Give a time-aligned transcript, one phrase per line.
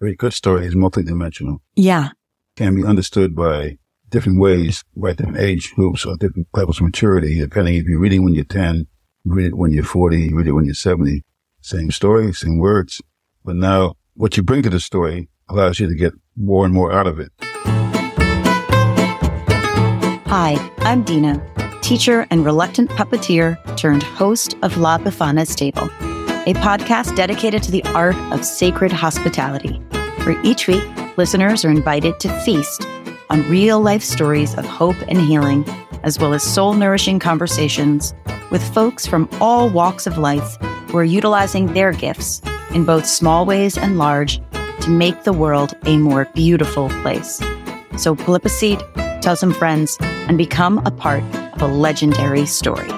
[0.00, 1.58] very good story is multidimensional.
[1.74, 2.10] Yeah.
[2.56, 3.78] Can be understood by
[4.10, 8.24] different ways, by different age groups or different levels of maturity, depending if you're reading
[8.24, 8.86] when you're 10,
[9.24, 11.22] you read it when you're 40, you read it when you're 70.
[11.60, 13.02] Same story, same words.
[13.44, 16.92] But now what you bring to the story allows you to get more and more
[16.92, 17.32] out of it.
[20.28, 21.42] Hi, I'm Dina,
[21.80, 25.88] teacher and reluctant puppeteer turned host of La Befana's Table,
[26.48, 29.74] a podcast dedicated to the art of sacred hospitality.
[30.24, 30.82] where each week,
[31.18, 32.86] listeners are invited to feast
[33.28, 35.62] on real life stories of hope and healing,
[36.04, 38.14] as well as soul nourishing conversations
[38.50, 40.56] with folks from all walks of life
[40.88, 42.40] who are utilizing their gifts
[42.74, 44.40] in both small ways and large
[44.80, 47.42] to make the world a more beautiful place.
[47.98, 48.80] So pull up a seat,
[49.20, 51.22] tell some friends, and become a part
[51.52, 52.88] of a legendary story.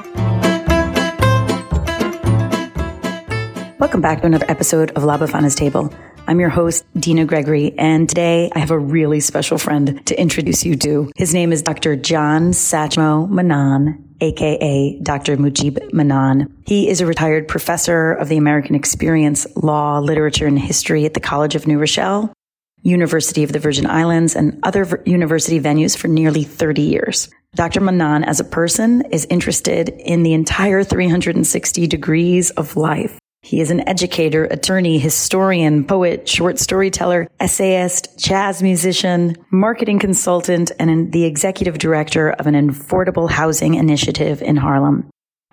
[3.80, 5.90] Welcome back to another episode of La Befana's Table.
[6.26, 10.66] I'm your host, Dina Gregory, and today I have a really special friend to introduce
[10.66, 11.10] you to.
[11.16, 11.96] His name is Dr.
[11.96, 15.38] John Satchmo Mannan, aka Dr.
[15.38, 16.52] Mujib Mannan.
[16.66, 21.20] He is a retired professor of the American Experience, Law, Literature, and History at the
[21.20, 22.34] College of New Rochelle,
[22.82, 27.30] University of the Virgin Islands, and other university venues for nearly 30 years.
[27.54, 27.80] Dr.
[27.80, 33.18] Mannan, as a person, is interested in the entire 360 degrees of life.
[33.42, 41.10] He is an educator, attorney, historian, poet, short storyteller, essayist, jazz musician, marketing consultant, and
[41.12, 45.08] the executive director of an affordable housing initiative in Harlem.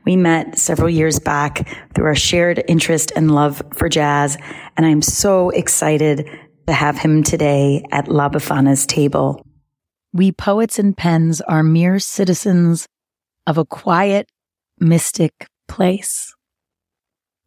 [0.05, 4.37] We met several years back through our shared interest and love for jazz,
[4.75, 6.29] and I'm so excited
[6.67, 9.41] to have him today at La Befana's table.
[10.13, 12.85] We poets and pens are mere citizens
[13.45, 14.29] of a quiet,
[14.79, 16.33] mystic place.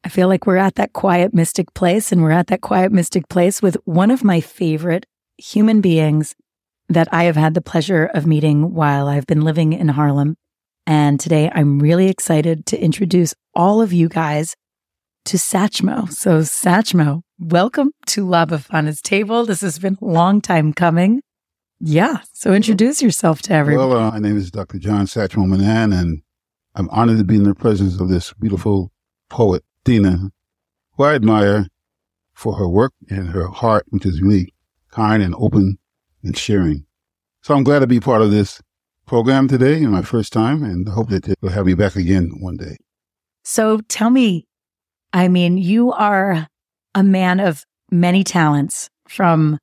[0.05, 3.29] I feel like we're at that quiet, mystic place, and we're at that quiet, mystic
[3.29, 5.07] place with one of my favorite
[5.37, 6.35] human beings
[6.89, 10.37] that I have had the pleasure of meeting while I've been living in Harlem.
[10.87, 14.57] And today I'm really excited to introduce all of you guys
[15.27, 16.11] to Satchmo.
[16.11, 19.45] So, Satchmo, welcome to La Befana's table.
[19.45, 21.21] This has been a long time coming.
[21.79, 22.21] Yeah.
[22.33, 23.91] So, introduce yourself to everyone.
[23.91, 24.79] Well, uh, my name is Dr.
[24.79, 26.23] John Satchmo Mannan, and
[26.75, 28.91] I'm honored to be in the presence of this beautiful
[29.29, 30.31] poet, Dina,
[30.93, 31.67] who I admire
[32.33, 34.55] for her work and her heart, which is really
[34.93, 35.79] kind and open
[36.23, 36.87] and sharing.
[37.43, 38.63] So I'm glad to be part of this
[39.05, 42.57] program today and my first time and hope that you'll have me back again one
[42.57, 42.77] day.
[43.43, 44.47] So tell me,
[45.13, 46.47] I mean, you are
[46.95, 49.59] a man of many talents from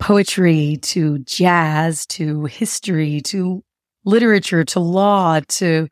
[0.00, 3.62] poetry to jazz to history to
[4.04, 5.86] literature to law to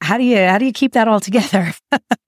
[0.00, 1.74] how do you how do you keep that all together?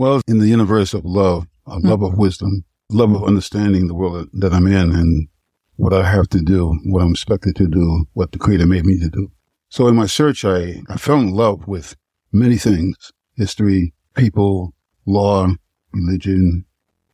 [0.00, 1.86] Well, in the universe of love, a Hmm.
[1.88, 5.28] love of wisdom, love of understanding the world that I'm in and
[5.76, 8.98] what I have to do, what I'm expected to do, what the Creator made me
[8.98, 9.30] to do.
[9.68, 11.96] So in my search, I, I fell in love with
[12.32, 14.72] many things, history, people,
[15.04, 15.48] law,
[15.92, 16.64] religion,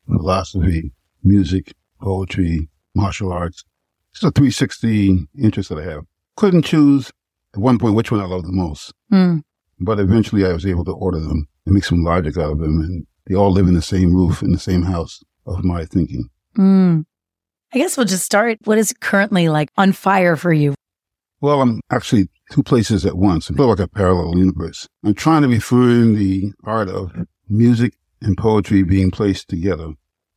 [0.07, 0.93] philosophy,
[1.25, 3.65] music, poetry, martial arts.
[4.13, 6.05] It's a 360 interest that I have.
[6.37, 7.11] Couldn't choose
[7.53, 8.95] at one point which one I love the most.
[9.11, 9.39] Hmm.
[9.81, 12.81] But eventually I was able to order them and make some logic out of them.
[12.81, 16.31] And they all live in the same roof, in the same house of my thinking.
[16.57, 17.05] Mm.
[17.75, 18.59] I guess we'll just start.
[18.65, 20.75] What is currently like on fire for you?
[21.41, 23.51] Well, I'm actually two places at once.
[23.51, 24.89] I feel like a parallel universe.
[25.05, 27.13] I'm trying to refine the art of
[27.49, 29.93] music and poetry being placed together.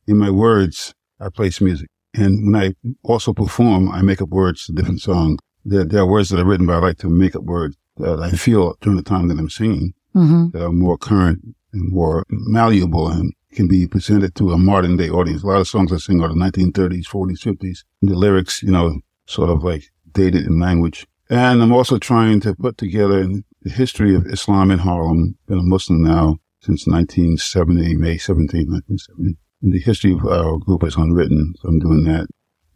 [0.06, 1.88] In my words, I place music.
[2.14, 2.74] And when I
[3.04, 5.38] also perform, I make up words to different songs.
[5.64, 8.20] There, there are words that are written, but I like to make up words that
[8.20, 9.94] I feel during the time that I'm singing.
[10.14, 10.50] Mm-hmm.
[10.50, 11.40] that are more current
[11.72, 15.42] and more malleable and can be presented to a modern day audience.
[15.42, 17.84] A lot of songs I sing are the 1930s, 40s, 50s.
[18.02, 21.06] The lyrics, you know, sort of like dated in language.
[21.28, 23.24] And I'm also trying to put together
[23.62, 25.36] the history of Islam in Harlem.
[25.46, 29.36] Been a Muslim now since 1970, May 17, 1970.
[29.62, 32.26] And the history of our group is unwritten, so I'm doing that.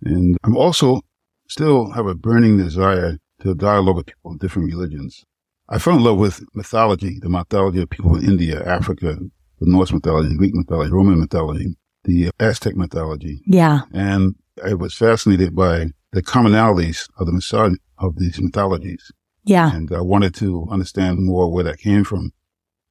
[0.04, 1.00] And I'm also
[1.48, 5.24] still have a burning desire to dialogue with people of different religions.
[5.68, 9.16] I fell in love with mythology, the mythology of people in India, Africa,
[9.60, 13.40] the Norse mythology, Greek mythology, Roman mythology, the Aztec mythology.
[13.46, 13.82] Yeah.
[13.92, 14.34] And
[14.64, 19.10] I was fascinated by the commonalities of the mythology, of these mythologies.
[19.44, 19.74] Yeah.
[19.74, 22.32] And I wanted to understand more where that came from.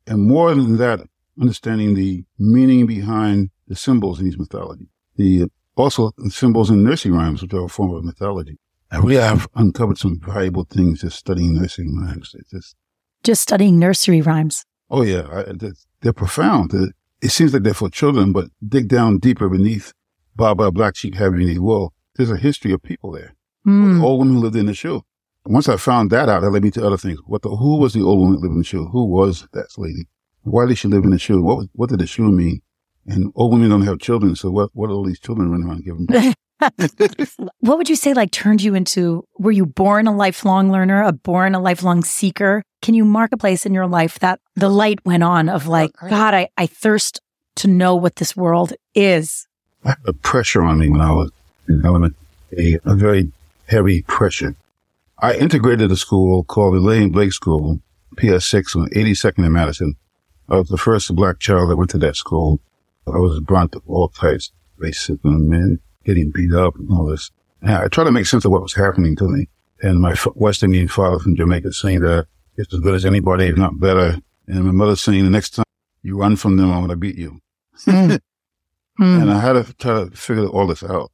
[0.07, 1.01] And more than that,
[1.39, 4.87] understanding the meaning behind the symbols in these mythologies.
[5.15, 8.57] The also symbols in nursery rhymes, which are a form of mythology.
[8.93, 12.35] I really have uncovered some valuable things just studying nursery rhymes.
[12.37, 12.75] It's just,
[13.23, 14.65] Just studying nursery rhymes.
[14.91, 16.73] oh yeah, I, they're, they're profound.
[16.73, 19.93] It, it seems like they're for children, but dig down deeper beneath
[20.35, 23.33] Baa Black Sheep having Any Wool, there's a history of people there.
[23.65, 24.01] Mm.
[24.01, 25.01] Old women who lived in the shoe.
[25.45, 27.19] Once I found that out, that led me to other things.
[27.25, 28.85] What the, who was the old woman that lived in the shoe?
[28.87, 30.07] Who was that lady?
[30.41, 31.41] Why did she live in the shoe?
[31.41, 32.61] What was, what did the shoe mean?
[33.07, 35.83] And old women don't have children, so what, what are all these children running around
[35.83, 36.07] giving?
[37.60, 41.12] what would you say like turned you into were you born a lifelong learner a
[41.12, 45.00] born a lifelong seeker can you mark a place in your life that the light
[45.06, 47.19] went on of like god i, I thirst
[47.56, 49.48] to know what this world is
[49.86, 51.31] I had a pressure on me when I was
[51.68, 52.15] in element,
[52.57, 53.31] a, a very
[53.68, 54.56] heavy pressure.
[55.19, 57.80] I integrated a school called the Lillie Blake School,
[58.15, 59.95] PS6 on 82nd and Madison.
[60.50, 62.60] I was the first black child that went to that school.
[63.07, 67.31] I was brought of all types, racism, men getting beat up and all this.
[67.61, 69.47] And I tried to make sense of what was happening to me.
[69.81, 73.57] And my West Indian father from Jamaica saying that it's as good as anybody, if
[73.57, 74.17] not better.
[74.47, 75.65] And my mother saying the next time
[76.01, 77.39] you run from them, I'm going to beat you.
[77.85, 78.19] Mm.
[79.00, 81.11] And I had to try to figure all this out.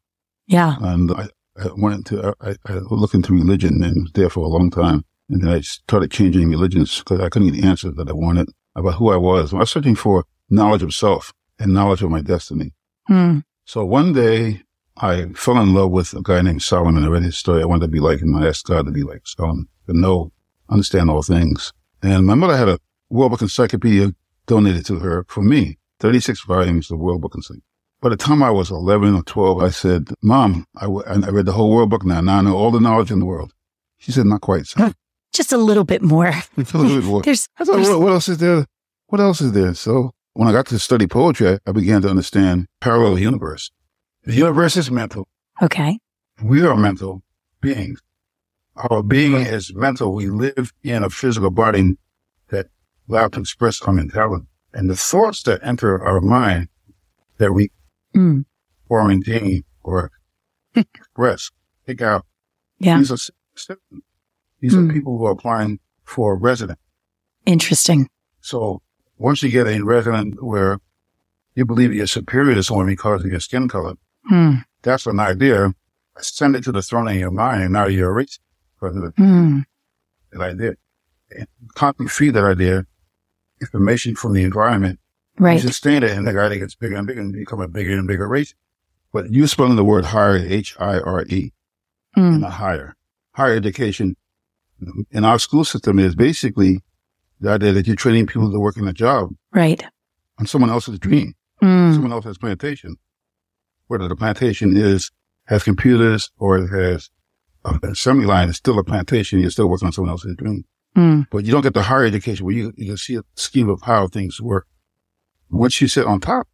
[0.47, 4.41] yeah And I, I went into, I, I looked into religion and was there for
[4.41, 5.06] a long time.
[5.30, 8.50] And then I started changing religions because I couldn't get the answers that I wanted
[8.75, 9.53] about who I was.
[9.53, 12.74] I was searching for knowledge of self and knowledge of my destiny.
[13.09, 13.44] Mm.
[13.65, 14.63] So one day
[15.01, 17.04] I fell in love with a guy named Solomon.
[17.04, 17.62] I read his story.
[17.62, 18.36] I wanted to be like him.
[18.36, 20.31] I asked God to be like Solomon, to know,
[20.69, 21.72] understand all things.
[22.04, 22.80] And my mother had a
[23.10, 24.13] World Book Encyclopedia
[24.46, 27.63] donated to her for me, 36 volumes of World Book Encyclopedia.
[28.01, 31.46] By the time I was 11 or 12, I said, Mom, I, w- I read
[31.46, 32.22] the whole World Book now.
[32.22, 33.54] Now I know all the knowledge in the world.
[33.98, 34.68] She said, not quite.
[34.68, 34.94] So.
[35.34, 37.22] just a little bit more Just a little bit more.
[37.24, 38.66] there's, I thought, there's- what, what else is there?
[39.07, 39.74] What else is there?
[39.74, 43.72] So when I got to study poetry, I, I began to understand parallel universe.
[44.24, 45.27] The universe is mental.
[45.62, 46.00] okay
[46.44, 47.21] We are mental
[47.62, 48.01] beings.
[48.75, 50.13] Our being is mental.
[50.13, 51.98] We live in a physical body
[52.50, 52.68] that
[53.10, 54.45] allows to express our mentality.
[54.74, 56.68] And the thoughts that enter our mind
[57.38, 57.71] that we
[58.16, 58.45] Mm.
[58.88, 60.10] quarantine or
[60.75, 61.51] express,
[61.86, 62.25] pick out,
[62.80, 63.18] yeah these are
[63.56, 64.04] citizens.
[64.62, 64.89] These Mm.
[64.89, 66.80] are people who are applying for a resident.
[67.45, 68.07] interesting
[68.42, 68.81] So
[69.18, 70.80] once you get a resident where
[71.56, 73.94] you believe you're superior to someone because of your skin color,
[74.29, 74.63] Mm.
[74.81, 75.73] that's an idea.
[76.19, 78.39] Send it to the throne in your mind, and now you're a rich
[78.77, 79.15] president.
[79.15, 79.63] Mm.
[80.31, 80.75] That idea,
[81.75, 82.85] constantly feed that idea
[83.61, 84.99] information from the environment.
[85.37, 87.93] right You sustain it, and the idea gets bigger and bigger, and become a bigger
[87.93, 88.53] and bigger race.
[89.11, 91.51] But you spelling the word higher, H I R E,
[92.15, 92.95] and a higher,
[93.33, 94.15] higher education
[95.11, 96.81] in our school system is basically
[97.39, 99.83] the idea that you're training people to work in a job right
[100.37, 101.33] on someone else's dream.
[101.61, 101.93] Mm.
[101.93, 102.95] someone else's plantation.
[103.89, 105.12] Whether the plantation is
[105.47, 107.09] has computers or it has
[107.65, 109.39] an assembly line, it's still a plantation.
[109.39, 110.63] You're still working on someone else's dream.
[110.95, 111.25] Mm.
[111.31, 113.81] But you don't get the higher education where you, you can see a scheme of
[113.81, 114.68] how things work.
[115.50, 116.47] Once you sit on top,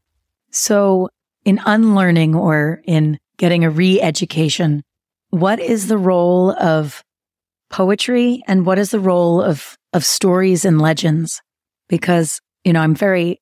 [0.50, 1.10] So,
[1.44, 4.84] in unlearning or in getting a re education,
[5.30, 7.04] what is the role of
[7.70, 11.42] poetry and what is the role of, of stories and legends?
[11.90, 13.42] Because, you know, I'm very,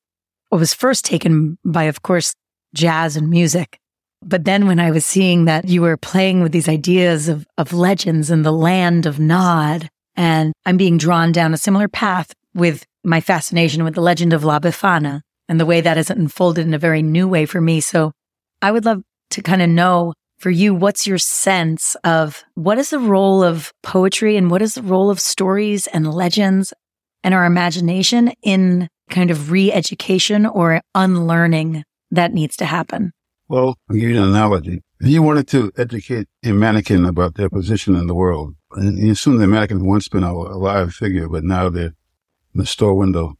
[0.50, 2.34] I was first taken by, of course,
[2.74, 3.78] jazz and music.
[4.26, 7.72] But then when I was seeing that you were playing with these ideas of, of
[7.72, 12.86] legends and the land of Nod, and I'm being drawn down a similar path with
[13.04, 16.72] my fascination with the legend of La Befana and the way that has unfolded in
[16.72, 17.80] a very new way for me.
[17.80, 18.12] So
[18.62, 22.90] I would love to kind of know for you, what's your sense of what is
[22.90, 26.72] the role of poetry and what is the role of stories and legends
[27.22, 33.12] and our imagination in kind of re-education or unlearning that needs to happen?
[33.48, 34.82] Well, I'll give you an analogy.
[35.00, 39.12] If you wanted to educate a mannequin about their position in the world, and you
[39.12, 41.86] assume the mannequin once been a, a live figure, but now they're
[42.54, 43.34] in the store window.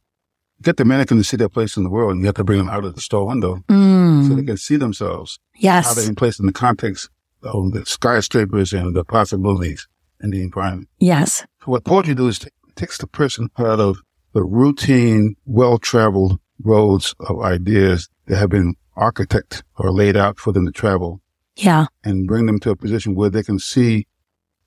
[0.61, 2.59] Get the mannequin to see their place in the world, and you have to bring
[2.59, 5.87] them out of the store window so they Mm, can see themselves Yes.
[5.87, 7.09] how they're in place in the context
[7.43, 9.87] of the skyscrapers and the possibilities
[10.21, 10.87] in the environment.
[10.99, 11.41] Yes.
[11.63, 13.97] So what poetry does is takes the person out of
[14.33, 20.65] the routine, well-traveled roads of ideas that have been architected or laid out for them
[20.65, 21.21] to travel
[21.55, 21.85] Yeah.
[22.03, 24.07] and bring them to a position where they can see,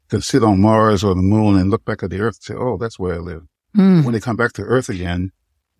[0.08, 2.54] can sit on Mars or the moon and look back at the earth and say,
[2.54, 3.42] oh, that's where I live.
[3.76, 5.30] Mm, When they come back to earth again,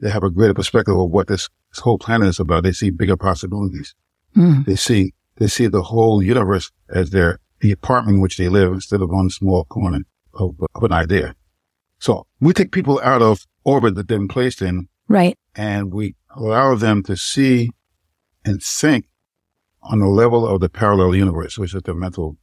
[0.01, 2.63] they have a greater perspective of what this, this whole planet is about.
[2.63, 3.95] They see bigger possibilities.
[4.37, 8.49] mm, They see, they see the whole universe as their, the apartment in which they
[8.49, 10.01] live instead of one small corner
[10.35, 11.35] of, of an idea.
[11.99, 15.37] So we take people out of orbit that they've been placed in right.
[15.57, 17.71] and we allow them to see
[18.49, 19.07] and think
[19.83, 22.37] on the level of the parallel universe, which is the mental,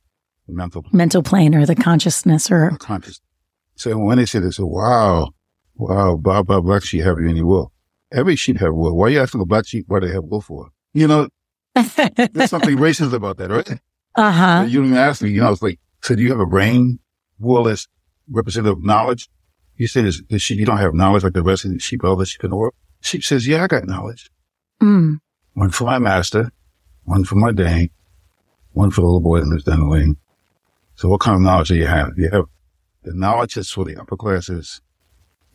[0.48, 3.20] the mental Mental plane or the consciousness or, conscious.
[3.76, 5.32] So when they say this, wow,
[5.76, 7.72] wow, blah, blah, black sheep have any wool.
[8.12, 8.96] Every sheep have wool.
[8.96, 10.70] Why are you asking a black sheep why they have wool for?
[10.94, 11.28] You know,
[11.76, 13.70] There's something racist about that, right?
[14.16, 14.66] Uh huh.
[14.68, 17.00] You didn't ask me, you know, it's like, so do you have a brain?
[17.38, 17.88] Wool as
[18.32, 19.28] representative of knowledge.
[19.76, 22.02] You say this, this sheep, you don't have knowledge like the rest of the sheep,
[22.06, 22.74] all the sheep in the world.
[23.02, 24.30] Sheep says, yeah, I got knowledge.
[24.82, 25.18] Mm.
[25.56, 26.52] One for my master,
[27.06, 27.90] one for my dame,
[28.74, 30.18] one for the little boy that lives down the lane.
[30.96, 32.12] So what kind of knowledge do you have?
[32.18, 32.46] You have
[33.04, 34.82] the knowledge that's for the upper classes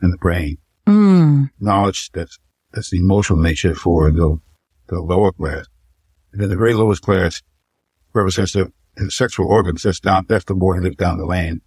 [0.00, 0.56] and the brain.
[0.86, 1.50] Mm.
[1.60, 2.38] Knowledge that's,
[2.72, 4.40] that's the emotional nature for the,
[4.88, 5.66] the lower class.
[6.32, 7.42] And then the very lowest class
[8.14, 9.82] represents the, the sexual organs.
[9.82, 11.60] That's down, that's the boy who lives down the lane.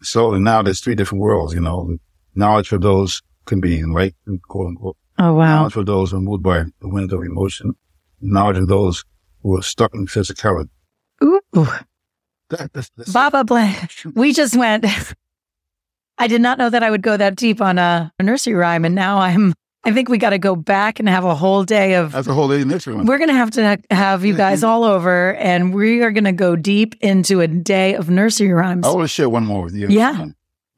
[0.00, 1.98] So now there's three different worlds, you know,
[2.36, 4.96] knowledge for those can be enlightened, quote unquote.
[5.18, 5.56] Oh, wow.
[5.56, 7.74] Knowledge for those who are moved by the wind of emotion.
[8.20, 9.04] Knowledge of those
[9.42, 10.68] who are stuck in physicality.
[11.22, 11.40] Ooh.
[12.50, 13.92] That, that's, that's Baba Blank.
[14.14, 14.86] We just went.
[16.18, 18.84] I did not know that I would go that deep on a, a nursery rhyme.
[18.84, 21.94] And now I'm, I think we got to go back and have a whole day
[21.94, 23.06] of that's a whole day next one.
[23.06, 26.24] We're going to have to ha- have you guys all over and we are going
[26.24, 28.86] to go deep into a day of nursery rhymes.
[28.86, 29.88] I want to share one more with you.
[29.88, 30.26] Yeah.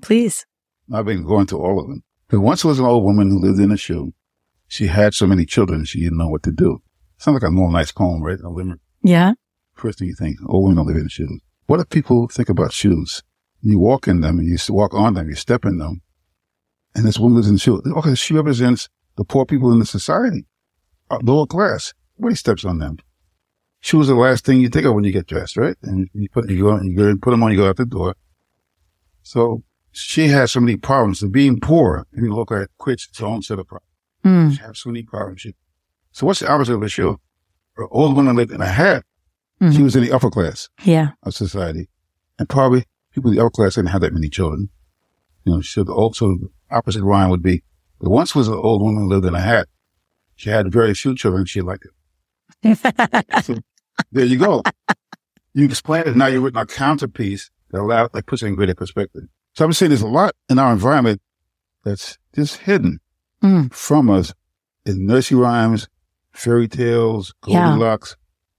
[0.02, 0.44] Please.
[0.92, 2.02] I've been going to all of them.
[2.30, 4.12] There once was an old woman who lived in a shoe.
[4.70, 6.80] She had so many children, she didn't know what to do.
[7.18, 8.38] Sounds like a more nice poem, right?
[8.38, 8.78] A limerick.
[9.02, 9.32] Yeah.
[9.74, 11.40] First thing you think, oh, women don't live in shoes.
[11.66, 13.24] What do people think about shoes?
[13.62, 16.02] You walk in them and you walk on them, you step in them.
[16.94, 17.80] And this woman lives in shoes.
[17.84, 20.46] Okay, she represents the poor people in the society,
[21.10, 21.92] uh, lower class.
[22.16, 22.98] Nobody steps on them.
[23.80, 25.76] Shoes are the last thing you think of when you get dressed, right?
[25.82, 27.86] And you put, you go, you go and put them on, you go out the
[27.86, 28.14] door.
[29.24, 31.22] So she has so many problems.
[31.22, 33.89] And being poor, and you look at quits its own set of problems.
[34.24, 34.52] Mm.
[34.52, 35.40] She has so many problems.
[35.42, 35.54] She-
[36.12, 37.20] So what's the opposite of a shoe?
[37.76, 39.04] An old woman lived in a hat.
[39.60, 39.74] Mhm.
[39.76, 41.10] She was in the upper class Yeah.
[41.22, 41.88] of society.
[42.38, 44.70] And probably people in the upper class didn't have that many children.
[45.44, 47.62] You know, so the also the opposite rhyme would be,
[48.00, 49.68] there once was an old woman lived in a hat.
[50.36, 51.44] She had very few children.
[51.46, 51.92] She liked it.
[53.44, 53.56] So
[54.12, 54.62] there you go.
[55.54, 56.16] You explain it.
[56.16, 59.22] Now you've written a counterpiece that allow, that puts it in greater perspective.
[59.54, 61.20] So I'm saying there's a lot in our environment
[61.84, 63.00] that's just hidden
[63.42, 63.72] Mm.
[63.72, 64.32] from us
[64.84, 65.88] in nursery rhymes,
[66.32, 67.68] fairy tales, Yeah.
[67.68, 68.16] Goldilocks.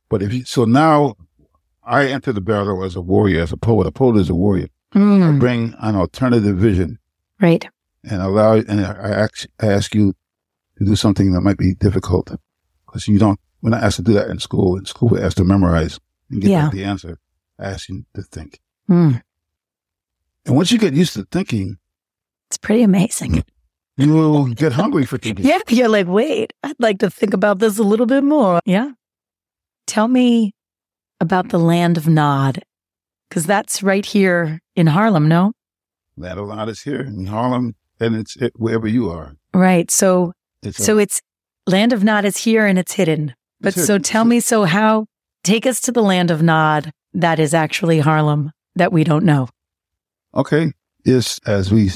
[0.10, 1.16] But if you, so now
[1.84, 3.88] I enter the battle as a warrior, as a poet.
[3.88, 4.68] A poet is a warrior.
[4.94, 5.40] I Mm.
[5.40, 7.00] bring an alternative vision
[7.40, 7.66] Right.
[8.04, 10.14] and allow, and I ask, I ask you
[10.78, 12.32] to do something that might be difficult
[12.86, 14.78] because you don't, we're not asked to do that in school.
[14.78, 16.70] In school, we're asked to memorize and get Yeah.
[16.72, 17.20] the answer.
[17.60, 18.60] I ask you to think.
[18.90, 19.22] Mm.
[20.46, 21.78] And once you get used to thinking,
[22.50, 23.44] It's pretty amazing.
[24.02, 25.46] You will get hungry for thinking.
[25.46, 25.60] Yeah.
[25.70, 28.60] You're like, wait, I'd like to think about this a little bit more.
[28.66, 28.92] Yeah.
[29.88, 30.54] Tell me
[31.20, 32.64] about the land of Nod,
[33.30, 35.54] because that's right here in Harlem, no?
[36.18, 39.36] That a lot is here in Harlem and it's it, wherever you are.
[39.54, 39.90] Right.
[39.92, 41.22] So, It's a- so it's
[41.68, 43.34] land of Nod is here and it's hidden.
[43.60, 44.04] But It's so hidden.
[44.04, 45.06] tell me, so how,
[45.44, 49.48] take us to the land of Nod that is actually Harlem that we don't know.
[50.34, 50.72] Okay.
[51.06, 51.92] It's as we,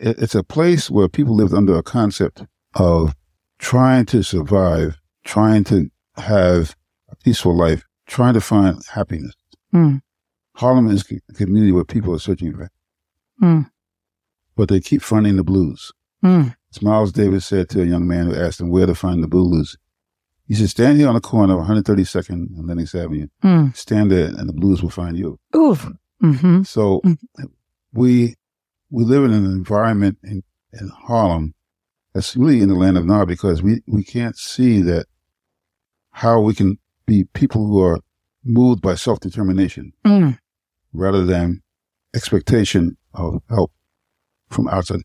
[0.00, 3.14] it's a place where people lived under a concept of
[3.58, 6.74] trying to survive, trying to have
[7.10, 9.34] a peaceful life, trying to find happiness.
[9.72, 9.96] Hmm.
[10.54, 12.68] Harlem is a community where people are searching for,
[13.38, 13.62] Hmm.
[14.56, 15.92] but they keep finding the blues.
[16.24, 16.54] Mm.
[16.70, 19.28] As Miles Davis said to a young man who asked him where to find the
[19.28, 19.76] blues,
[20.46, 23.28] he said, stand here on the corner of 132nd and Lenox Avenue.
[23.42, 23.74] Mm.
[23.76, 25.38] Stand there and the blues will find you.
[25.54, 25.78] Ooh.
[26.22, 26.64] Mm-hmm.
[26.64, 27.00] So
[27.92, 28.34] we
[28.90, 30.42] we live in an environment in,
[30.72, 31.54] in Harlem
[32.12, 35.06] that's really in the land of Nod because we, we can't see that
[36.10, 38.00] how we can be people who are
[38.44, 40.38] moved by self determination Mm.
[40.92, 41.62] rather than
[42.14, 43.72] expectation of help
[44.48, 45.00] from outside.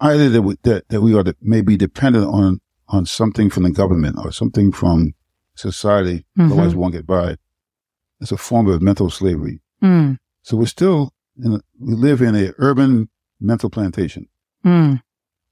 [0.00, 3.70] Either that we, that, that we are de- maybe dependent on on something from the
[3.70, 5.12] government or something from
[5.56, 6.46] society, Mhm.
[6.46, 7.36] otherwise we won't get by.
[8.20, 9.60] It's a form of mental slavery.
[9.82, 10.18] Mm.
[10.42, 11.12] So we're still
[11.42, 13.08] in a, we live in a urban
[13.40, 14.28] mental plantation
[14.64, 15.00] Mm.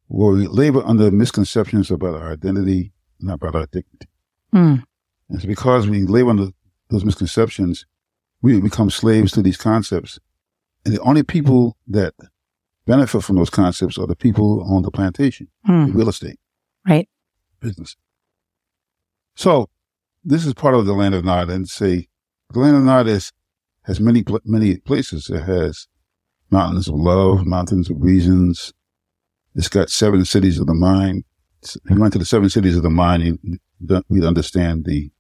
[0.09, 4.09] where we labor under misconceptions about our identity and about our dignity.
[4.53, 4.83] Mm.
[5.29, 6.49] And it's because we labor under
[6.91, 7.87] those misconceptions,
[8.43, 10.19] we become slaves to these concepts.
[10.85, 12.15] And the only people that
[12.87, 15.95] benefit from those concepts are the people who own the plantation, Mm.
[15.95, 16.39] real estate
[16.87, 17.09] Right.
[17.61, 17.97] business.
[19.37, 19.69] So
[20.25, 22.09] this is part of the land of Nod and say
[22.53, 23.33] the land of Nod is,
[23.83, 25.31] has many, many places.
[25.31, 25.89] It has
[26.55, 28.73] mountains of love, mountains of reasons.
[29.57, 31.25] It's got seven cities of the mind.
[31.63, 33.39] If you went to the seven cities of the mind,
[34.09, 35.11] we'd understand the,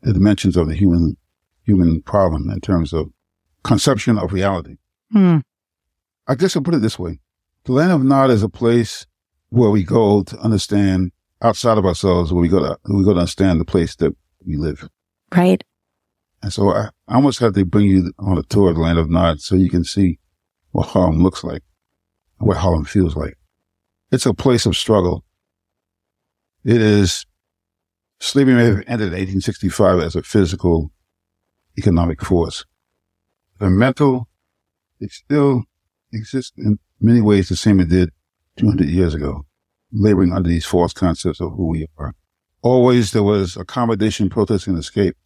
[0.00, 1.16] the dimensions of the human,
[1.64, 3.10] human problem in terms of
[3.64, 4.76] conception of reality.
[5.14, 5.42] Mm.
[6.26, 7.20] I guess I'll put it this way.
[7.64, 9.06] The land of Nod is a place
[9.50, 13.20] where we go to understand outside of ourselves, where we go to, we go to
[13.20, 14.88] understand the place that we live.
[15.34, 15.62] Right.
[16.42, 18.98] And so I, I almost have to bring you on a tour of the land
[18.98, 20.18] of Nod so you can see
[20.76, 21.62] what Harlem looks like,
[22.36, 23.38] what Harlem feels like.
[24.12, 25.24] It's a place of struggle.
[26.64, 27.24] It is,
[28.20, 30.92] slavery may have ended in 1865 as a physical
[31.78, 32.66] economic force.
[33.58, 34.28] The mental,
[35.00, 35.62] it still
[36.12, 38.10] exists in many ways the same it did
[38.58, 39.46] 200 years ago,
[39.92, 42.12] laboring under these false concepts of who we are.
[42.60, 45.16] Always there was accommodation, protest, and escape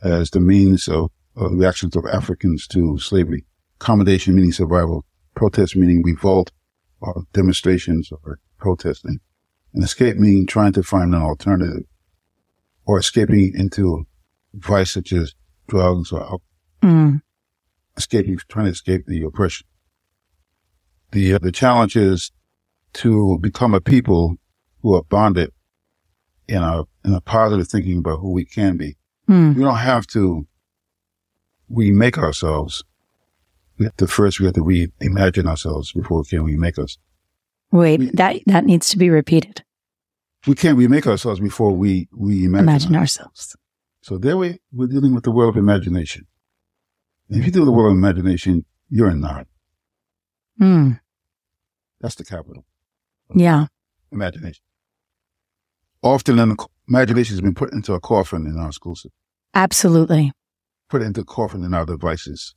[0.00, 3.47] as the means of, of reactions of Africans to slavery.
[3.80, 5.04] Accommodation meaning survival,
[5.34, 6.50] protest meaning revolt
[7.00, 9.20] or demonstrations or protesting,
[9.72, 11.84] and escape meaning trying to find an alternative
[12.86, 14.06] or escaping into
[14.54, 15.34] vice such as
[15.68, 16.38] drugs or
[16.82, 17.20] mm.
[17.96, 19.66] escaping, trying to escape the oppression.
[21.12, 22.32] The, uh, the challenge is
[22.94, 24.36] to become a people
[24.82, 25.52] who are bonded
[26.48, 28.96] in a, in a positive thinking about who we can be.
[29.28, 29.54] Mm.
[29.54, 30.46] We don't have to
[31.68, 32.82] remake ourselves.
[33.78, 36.98] We have to first, we have to reimagine ourselves before can we can remake us.
[37.70, 39.64] Wait, we, that, that needs to be repeated.
[40.46, 43.56] We can't remake ourselves before we, we imagine, imagine ourselves.
[44.02, 46.26] So there we, we're dealing with the world of imagination.
[47.28, 49.46] And if you do the world of imagination, you're in Nod.
[50.58, 50.92] Hmm.
[52.00, 52.64] That's the capital.
[53.34, 53.66] Yeah.
[54.10, 54.62] Imagination.
[56.02, 56.56] Often
[56.88, 59.06] imagination has been put into a coffin in our schools.
[59.54, 60.32] Absolutely.
[60.88, 62.54] Put into a coffin in our devices.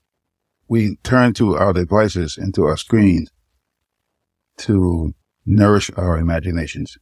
[0.72, 3.30] We turn to our devices, into our screens
[4.60, 5.14] to
[5.46, 6.98] nourish our imaginations,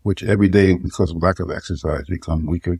[0.00, 2.78] which every day, because of lack of exercise, become weaker.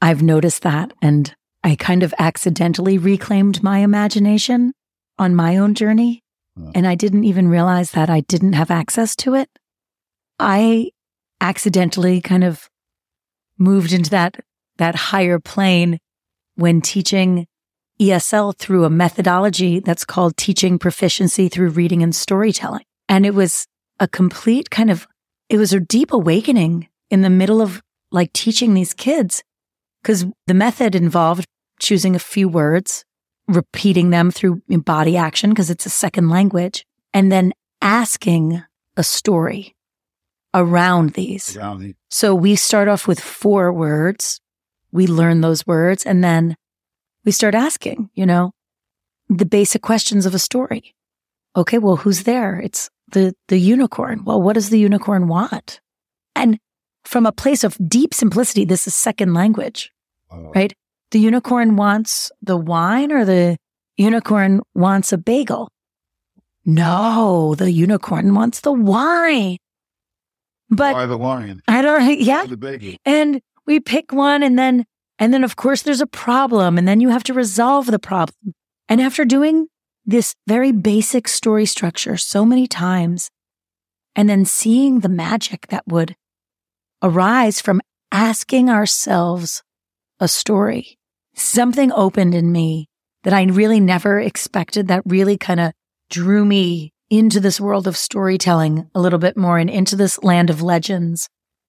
[0.00, 0.94] I've noticed that.
[1.02, 4.72] And I kind of accidentally reclaimed my imagination
[5.18, 6.22] on my own journey.
[6.74, 9.50] And I didn't even realize that I didn't have access to it.
[10.38, 10.92] I
[11.42, 12.70] accidentally kind of
[13.58, 14.36] moved into that,
[14.78, 15.98] that higher plane
[16.54, 17.46] when teaching
[18.08, 22.84] ESL through a methodology that's called teaching proficiency through reading and storytelling.
[23.08, 23.66] And it was
[24.00, 25.06] a complete kind of,
[25.48, 29.42] it was a deep awakening in the middle of like teaching these kids
[30.02, 31.46] because the method involved
[31.78, 33.04] choosing a few words,
[33.48, 38.62] repeating them through body action because it's a second language, and then asking
[38.96, 39.74] a story
[40.54, 41.56] around these.
[41.56, 44.40] Around So we start off with four words.
[44.90, 46.56] We learn those words and then
[47.24, 48.52] we start asking, you know,
[49.28, 50.94] the basic questions of a story.
[51.56, 51.78] Okay.
[51.78, 52.58] Well, who's there?
[52.58, 54.24] It's the, the unicorn.
[54.24, 55.80] Well, what does the unicorn want?
[56.34, 56.58] And
[57.04, 59.90] from a place of deep simplicity, this is second language,
[60.30, 60.52] oh.
[60.54, 60.72] right?
[61.10, 63.58] The unicorn wants the wine or the
[63.96, 65.68] unicorn wants a bagel?
[66.64, 69.58] No, the unicorn wants the wine.
[70.70, 71.60] But Why the wine?
[71.68, 72.20] I don't.
[72.20, 72.46] Yeah.
[72.46, 72.94] The bagel.
[73.04, 74.86] And we pick one, and then
[75.22, 78.54] and then of course there's a problem, and then you have to resolve the problem.
[78.88, 79.68] And after doing
[80.04, 83.30] this very basic story structure so many times,
[84.16, 86.16] and then seeing the magic that would
[87.04, 87.80] arise from
[88.10, 89.62] asking ourselves
[90.18, 90.98] a story,
[91.36, 92.88] something opened in me
[93.22, 95.72] that I really never expected that really kind of
[96.10, 100.50] drew me into this world of storytelling a little bit more and into this land
[100.50, 101.28] of legends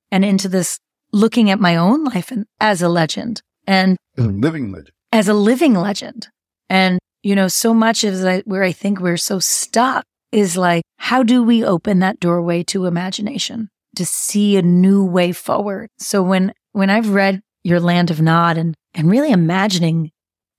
[0.09, 0.79] and into this
[1.13, 4.91] looking at my own life and, as a legend and as a living legend.
[5.11, 6.27] As a living legend.
[6.69, 11.23] And, you know, so much of where I think we're so stuck is like, how
[11.23, 15.89] do we open that doorway to imagination to see a new way forward?
[15.99, 20.11] So when, when I've read your land of Nod and, and really imagining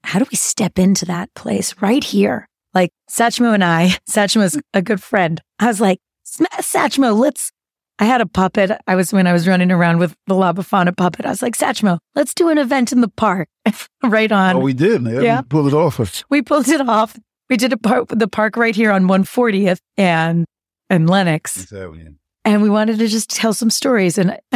[0.05, 4.83] how do we step into that place right here like Satchmo and I, Satchmo's a
[4.83, 5.41] good friend.
[5.59, 7.53] I was like, Satchmo, let's,
[7.99, 8.73] I had a puppet.
[8.87, 11.57] I was, when I was running around with the La Befana puppet, I was like,
[11.57, 13.49] Satchmo, let's do an event in the park.
[14.03, 14.57] right on.
[14.57, 15.03] Oh, we did.
[15.03, 15.21] Yeah.
[15.21, 15.41] yeah.
[15.41, 16.25] We pulled it off.
[16.29, 17.17] We pulled it off.
[17.49, 20.45] We did a part park, the park right here on 140th and,
[20.91, 21.63] and Lenox.
[21.63, 22.09] Exactly.
[22.45, 24.19] And we wanted to just tell some stories.
[24.19, 24.39] And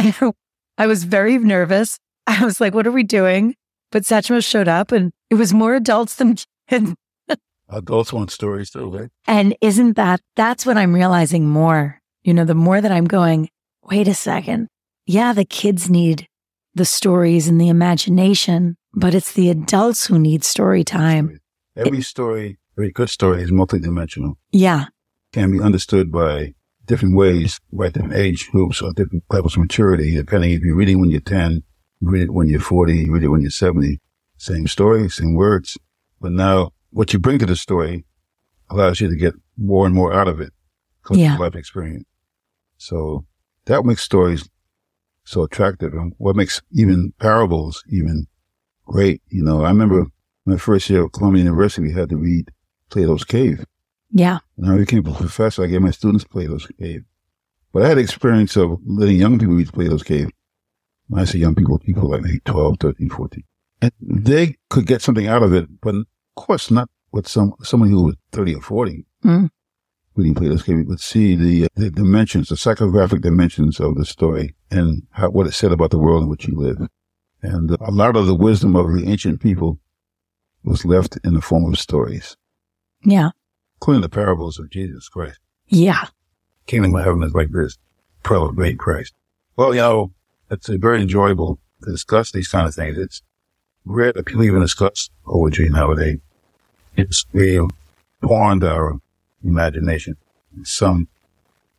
[0.77, 1.97] I was very nervous.
[2.27, 3.55] I was like, what are we doing?
[3.91, 6.35] But Satchmo showed up and it was more adults than
[6.69, 6.93] kids.
[7.69, 9.09] Adults want stories too, right?
[9.27, 11.98] And isn't that, that's what I'm realizing more.
[12.29, 13.49] You know, the more that I'm going,
[13.81, 14.67] wait a second.
[15.07, 16.27] Yeah, the kids need
[16.75, 21.39] the stories and the imagination, but it's the adults who need story time.
[21.75, 24.35] Every story, every good story is multidimensional.
[24.51, 24.89] Yeah.
[25.33, 26.53] Can be understood by
[26.85, 30.99] different ways, by different age groups or different levels of maturity, depending if you're reading
[30.99, 31.63] when you're 10,
[31.99, 33.99] you read it when you're 40, you read it when you're 70.
[34.37, 35.79] Same story, same words.
[36.21, 38.05] But now what you bring to the story
[38.69, 40.53] allows you to get more and more out of it.
[41.11, 41.35] Yeah.
[41.37, 42.05] Life experience.
[42.79, 43.25] So
[43.65, 44.49] that makes stories
[45.25, 48.25] so attractive and what makes even parables even
[48.85, 49.21] great.
[49.27, 50.07] You know, I remember
[50.45, 52.49] my first year at Columbia University, we had to read
[52.89, 53.63] Plato's Cave.
[54.11, 54.39] Yeah.
[54.55, 57.03] When I became a professor, I gave my students Plato's Cave.
[57.71, 60.29] But I had experience of letting young people read Plato's Cave.
[61.09, 63.43] When I say young people, people like maybe 12, 13, 14.
[63.81, 67.89] And they could get something out of it, but of course not with some someone
[67.89, 69.49] who was 30 or 40 Mm.
[70.15, 75.03] Reading Plato's Cave would see the, the dimensions, the psychographic dimensions of the story and
[75.11, 76.77] how, what it said about the world in which you live.
[77.41, 79.79] And a lot of the wisdom of the ancient people
[80.63, 82.35] was left in the form of stories,
[83.03, 83.29] Yeah.
[83.81, 85.39] including the parables of Jesus Christ.
[85.67, 86.07] Yeah.
[86.65, 87.77] Kingdom of heaven is like this,
[88.23, 89.13] pearl of great Christ.
[89.55, 90.11] Well, you know,
[90.51, 92.97] it's uh, very enjoyable to discuss these kind of things.
[92.97, 93.21] It's
[93.85, 96.19] rare that people even discuss poetry nowadays.
[96.97, 97.65] It's we
[98.21, 98.99] pawned our
[99.43, 100.17] imagination
[100.63, 101.07] some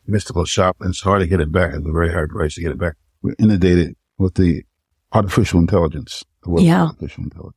[0.06, 1.72] mystical shop, and it's hard to get it back.
[1.74, 2.94] It's a very hard price to get it back.
[3.22, 4.64] We're inundated with the
[5.12, 6.24] artificial intelligence.
[6.44, 6.86] The Yeah.
[6.86, 7.56] artificial intelligence.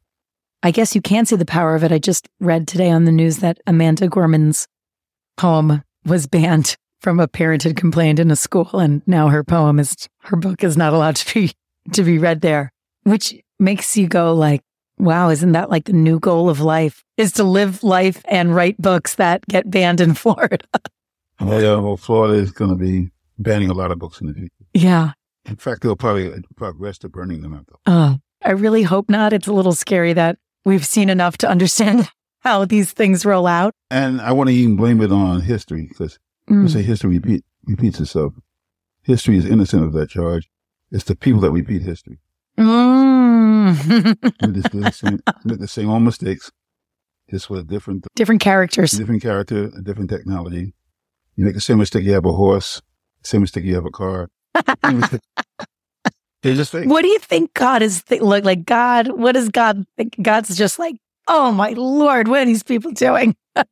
[0.62, 1.92] I guess you can see the power of it.
[1.92, 4.68] I just read today on the news that Amanda Gorman's
[5.38, 9.78] poem was banned from a parent had complained in a school and now her poem
[9.80, 11.52] is her book is not allowed to be
[11.92, 12.72] to be read there,
[13.04, 14.62] which makes you go like,
[15.04, 18.82] wow, isn't that like the new goal of life is to live life and write
[18.82, 20.66] books that get banned in Florida?
[21.40, 24.34] Oh, yeah, well, Florida is going to be banning a lot of books in the
[24.34, 24.52] future.
[24.74, 25.12] yeah.
[25.46, 27.68] In fact, they'll probably progress to burning them out.
[27.68, 27.80] Though.
[27.86, 29.34] Oh, I really hope not.
[29.34, 33.74] It's a little scary that we've seen enough to understand how these things roll out.
[33.92, 36.18] And I want to even blame it on history because
[36.50, 36.70] Mm.
[36.70, 38.34] Say history repeat, repeats itself.
[39.02, 40.50] History is innocent of that charge.
[40.92, 42.20] It's the people that repeat history.
[42.58, 43.13] Mm.
[43.44, 46.52] We just do the same, make the same old mistakes,
[47.30, 48.92] just with a different, Different characters.
[48.92, 50.74] different character, a different technology.
[51.36, 52.04] You make the same mistake.
[52.04, 52.82] You have a horse.
[53.24, 53.64] Same mistake.
[53.64, 54.30] You have a car.
[54.84, 55.20] It's
[56.44, 56.88] just fake.
[56.90, 58.66] What do you think God is th- look like?
[58.66, 60.16] God, what does God think?
[60.22, 60.96] God's just like,
[61.28, 63.36] oh my lord, what are these people doing?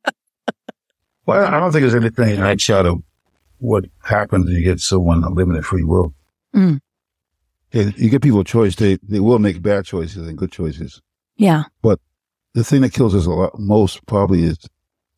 [1.24, 3.00] Well, I don't think there's anything outside of
[3.58, 6.14] what happens when you get someone living in a free world.
[6.52, 6.80] Mm.
[7.72, 8.76] Yeah, you give people a choice.
[8.76, 11.00] They they will make bad choices and good choices.
[11.36, 11.98] Yeah, But
[12.54, 14.58] the thing that kills us a lot most probably is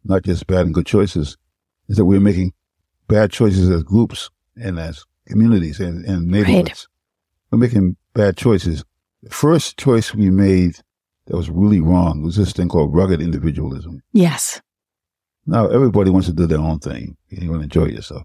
[0.05, 1.37] not just bad and good choices,
[1.89, 2.53] is that we're making
[3.09, 6.89] bad choices as groups and as communities and, and neighborhoods.
[7.51, 8.85] We're making bad choices.
[9.25, 10.77] The first choice we made
[11.27, 14.03] that was really wrong was this thing called rugged individualism.
[14.13, 14.61] yes,
[15.47, 17.17] Now everybody wants to do their own thing.
[17.29, 18.23] You want to enjoy yourself.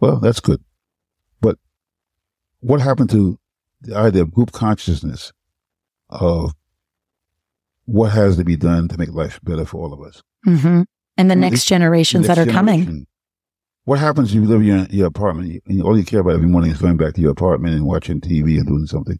[0.00, 0.62] Well, that's good.
[2.62, 3.38] What happened to
[3.80, 5.32] the idea of group consciousness
[6.08, 6.52] of
[7.86, 10.22] what has to be done to make life better for all of us?
[10.44, 10.82] hmm
[11.18, 13.06] and the And next the- generations that are Next coming.
[13.84, 16.46] What happens if you live in your, your apartment and all you care about every
[16.48, 19.18] morning is going back to your apartment and watching TV and doing something?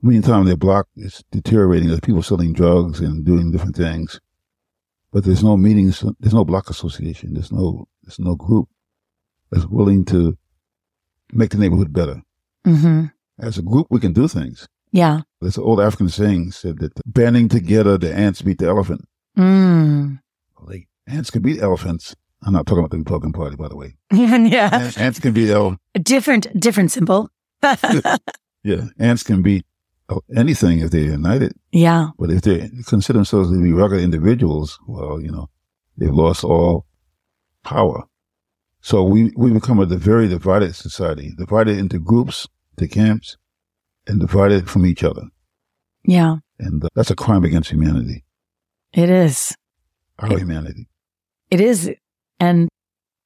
[0.00, 1.88] Meantime, their block is deteriorating.
[1.88, 4.20] There's people selling drugs and doing different things,
[5.12, 6.02] but there's no meetings.
[6.20, 7.34] There's no block association.
[7.34, 8.68] There's no there's no group
[9.50, 10.38] that's willing to
[11.32, 12.22] make the neighborhood better.
[12.68, 13.04] Hmm
[13.38, 14.66] As a group, we can do things.
[14.92, 15.20] Yeah.
[15.40, 19.02] This old African saying said that banding together, the ants beat the elephant.
[19.36, 20.18] Mm.
[20.60, 22.14] Like ants can beat elephants.
[22.42, 23.96] I'm not talking about the Republican Party, by the way.
[24.12, 24.70] yeah.
[24.72, 27.28] Ants, ants can beat el- Different, different symbol.
[28.64, 29.64] yeah, ants can beat
[30.36, 31.52] anything if they're united.
[31.72, 32.08] yeah.
[32.18, 35.48] But if they consider themselves to be rugged individuals, well, you know,
[35.96, 36.86] they've lost all
[37.64, 38.04] power.
[38.80, 42.46] So we, we become a very divided society, divided into groups,
[42.78, 43.36] to camps,
[44.06, 45.22] and divided from each other.
[46.04, 46.36] Yeah.
[46.58, 48.24] And uh, that's a crime against humanity,
[48.92, 49.54] It is.
[50.18, 50.88] our humanity.
[51.50, 51.90] It is.
[52.40, 52.68] And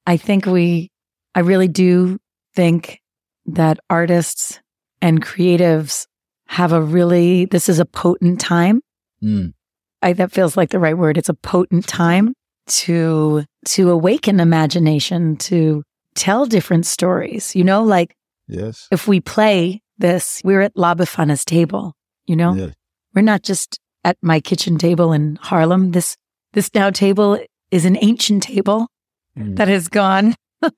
[0.05, 0.89] I think we,
[1.35, 2.19] I really do
[2.55, 2.99] think
[3.45, 4.59] that artists
[5.01, 6.05] and creatives
[6.47, 8.81] have a really, this is a potent time.
[9.21, 9.53] Mm.
[10.01, 11.17] I, that feels like the right word.
[11.17, 12.33] It's a potent time
[12.67, 15.83] to, to awaken imagination, to
[16.15, 17.55] tell different stories.
[17.55, 18.15] You know, like
[18.47, 18.87] Yes.
[18.91, 21.93] if we play this, we're at La Befana's table,
[22.25, 22.53] you know?
[22.53, 22.73] Yes.
[23.13, 25.91] We're not just at my kitchen table in Harlem.
[25.91, 26.17] This
[26.53, 27.39] this now table
[27.71, 28.87] is an ancient table
[29.37, 29.55] Mm.
[29.55, 30.35] that has gone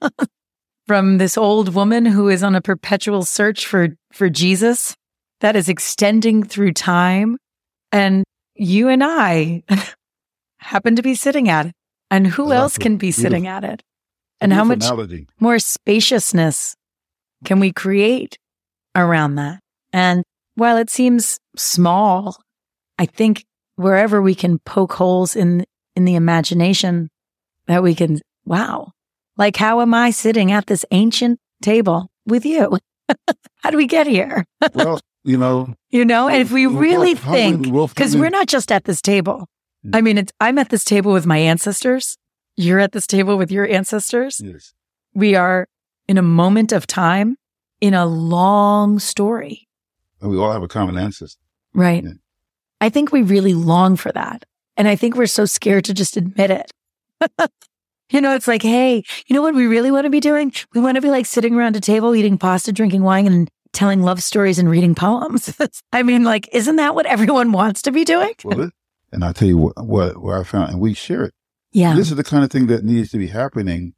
[0.88, 4.95] from this old woman who is on a perpetual search for for Jesus
[5.41, 7.38] that is extending through time
[7.91, 8.23] and
[8.56, 9.63] you and I
[10.60, 11.73] happen to be sitting at it.
[12.12, 13.65] And who else can be sitting Beautiful.
[13.67, 13.84] at it?
[14.39, 14.86] And how much
[15.39, 16.75] more spaciousness
[17.45, 18.38] can we create
[18.95, 19.60] around that?
[19.93, 20.23] And
[20.55, 22.38] while it seems small,
[22.97, 27.10] I think wherever we can poke holes in in the imagination
[27.67, 28.91] that we can wow.
[29.38, 32.77] Like how am I sitting at this ancient table with you?
[33.62, 34.45] How do we get here?
[34.73, 38.86] well, you know, you know, and if we really think, because we're not just at
[38.86, 39.47] this table.
[39.93, 42.17] I mean, it's, I'm at this table with my ancestors.
[42.55, 44.41] You're at this table with your ancestors.
[44.43, 44.73] Yes.
[45.13, 45.67] We are
[46.07, 47.37] in a moment of time
[47.81, 49.67] in a long story.
[50.21, 51.41] And we all have a common ancestor.
[51.73, 52.03] Right.
[52.03, 52.11] Yeah.
[52.81, 54.45] I think we really long for that.
[54.77, 56.71] And I think we're so scared to just admit it.
[58.09, 60.53] you know, it's like, hey, you know what we really want to be doing?
[60.73, 64.01] We want to be like sitting around a table, eating pasta, drinking wine, and telling
[64.01, 65.55] love stories and reading poems.
[65.93, 68.33] I mean, like, isn't that what everyone wants to be doing?
[68.43, 68.69] Well,
[69.11, 71.33] and I'll tell you what, what, what I found, and we share it.
[71.71, 71.95] Yeah.
[71.95, 73.93] This is the kind of thing that needs to be happening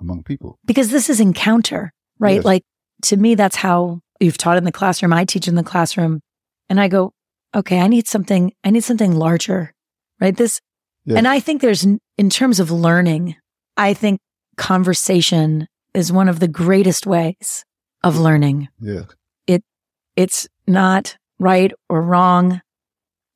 [0.00, 0.58] among people.
[0.64, 2.36] because this is encounter, right?
[2.36, 2.44] Yes.
[2.44, 2.62] Like
[3.02, 5.12] to me, that's how you've taught in the classroom.
[5.12, 6.20] I teach in the classroom
[6.68, 7.12] and I go,
[7.54, 9.72] okay, I need something, I need something larger,
[10.20, 10.36] right?
[10.36, 10.60] This,
[11.04, 11.16] Yes.
[11.16, 11.84] and I think there's,
[12.18, 13.36] in terms of learning,
[13.78, 14.20] I think
[14.56, 17.64] conversation is one of the greatest ways
[18.04, 18.68] of learning.
[18.80, 19.04] Yeah.
[19.46, 19.62] It,
[20.16, 22.60] It's not right or wrong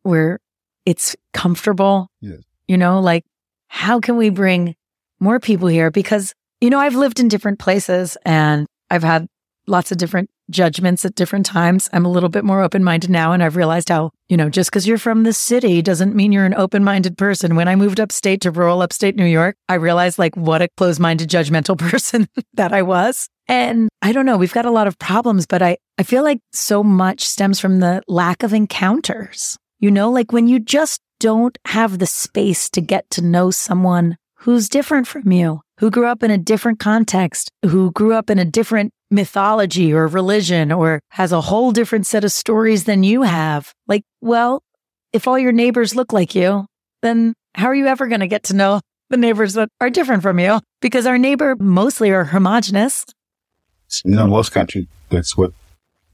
[0.03, 0.39] where
[0.85, 2.09] it's comfortable.
[2.21, 2.41] Yes.
[2.69, 3.25] You know, like
[3.69, 4.75] how can we bring
[5.19, 5.91] more people here?
[5.91, 9.27] Because, you know, I've lived in different places and I've had
[9.67, 11.89] lots of different judgments at different times.
[11.93, 13.33] I'm a little bit more open minded now.
[13.33, 16.45] And I've realized how, you know, just because you're from the city doesn't mean you're
[16.45, 17.57] an open minded person.
[17.57, 21.01] When I moved upstate to rural upstate New York, I realized like what a closed
[21.01, 23.29] minded, judgmental person that I was.
[23.49, 26.39] And I don't know, we've got a lot of problems, but I, I feel like
[26.53, 29.59] so much stems from the lack of encounters.
[29.81, 34.17] You know, like when you just don't have the space to get to know someone
[34.37, 38.39] who's different from you, who grew up in a different context, who grew up in
[38.39, 43.23] a different mythology or religion, or has a whole different set of stories than you
[43.23, 43.73] have.
[43.87, 44.63] Like, well,
[45.13, 46.67] if all your neighbors look like you,
[47.03, 48.81] then how are you ever going to get to know
[49.11, 50.61] the neighbors that are different from you?
[50.81, 53.05] Because our neighbor mostly are homogenous.
[54.05, 55.53] In most countries, that's what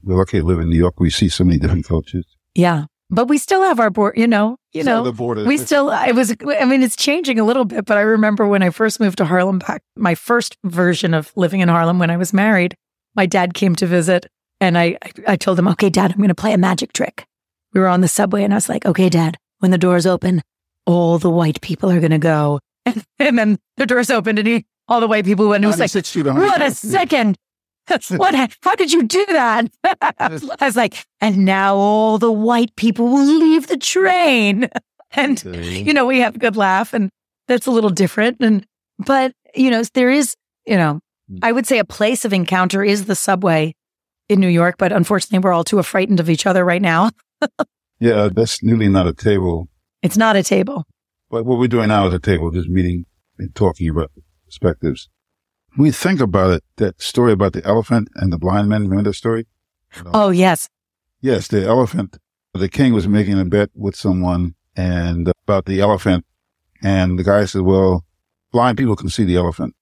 [0.03, 0.99] we're lucky to live in New York.
[0.99, 2.25] We see so many different cultures.
[2.55, 2.85] Yeah.
[3.09, 5.43] But we still have our board, you know, you know, the border.
[5.45, 8.61] we still, I was, I mean, it's changing a little bit, but I remember when
[8.61, 12.17] I first moved to Harlem back, my first version of living in Harlem when I
[12.17, 12.75] was married,
[13.15, 14.27] my dad came to visit
[14.61, 17.25] and I, I, I told him, okay, dad, I'm going to play a magic trick.
[17.73, 20.41] We were on the subway and I was like, okay, dad, when the doors open,
[20.85, 22.59] all the white people are going to go.
[22.85, 25.67] And, and then the doors opened and he, all the white people went, and it
[25.67, 27.37] was like, 96 feet, 100 what a second.
[28.09, 28.53] what?
[28.61, 29.67] How did you do that?
[30.19, 30.29] I
[30.61, 34.69] was like, and now all the white people will leave the train.
[35.13, 37.09] And, you know, we have a good laugh and
[37.47, 38.37] that's a little different.
[38.41, 38.63] And,
[38.99, 40.35] but, you know, there is,
[40.67, 41.37] you know, hmm.
[41.41, 43.73] I would say a place of encounter is the subway
[44.29, 47.09] in New York, but unfortunately we're all too frightened of each other right now.
[47.99, 49.67] Yeah, uh, that's nearly not a table.
[50.03, 50.85] It's not a table.
[51.29, 53.05] But what we're doing now is a table, just meeting
[53.39, 54.11] and talking about
[54.45, 55.09] perspectives.
[55.75, 59.09] When we think about it, that story about the elephant and the blind man, remember
[59.09, 59.47] that story?
[59.95, 60.11] You know?
[60.13, 60.69] Oh, yes.
[61.21, 62.17] Yes, the elephant.
[62.53, 66.25] The king was making a bet with someone and about the elephant.
[66.81, 68.05] And the guy said, well,
[68.51, 69.75] blind people can see the elephant.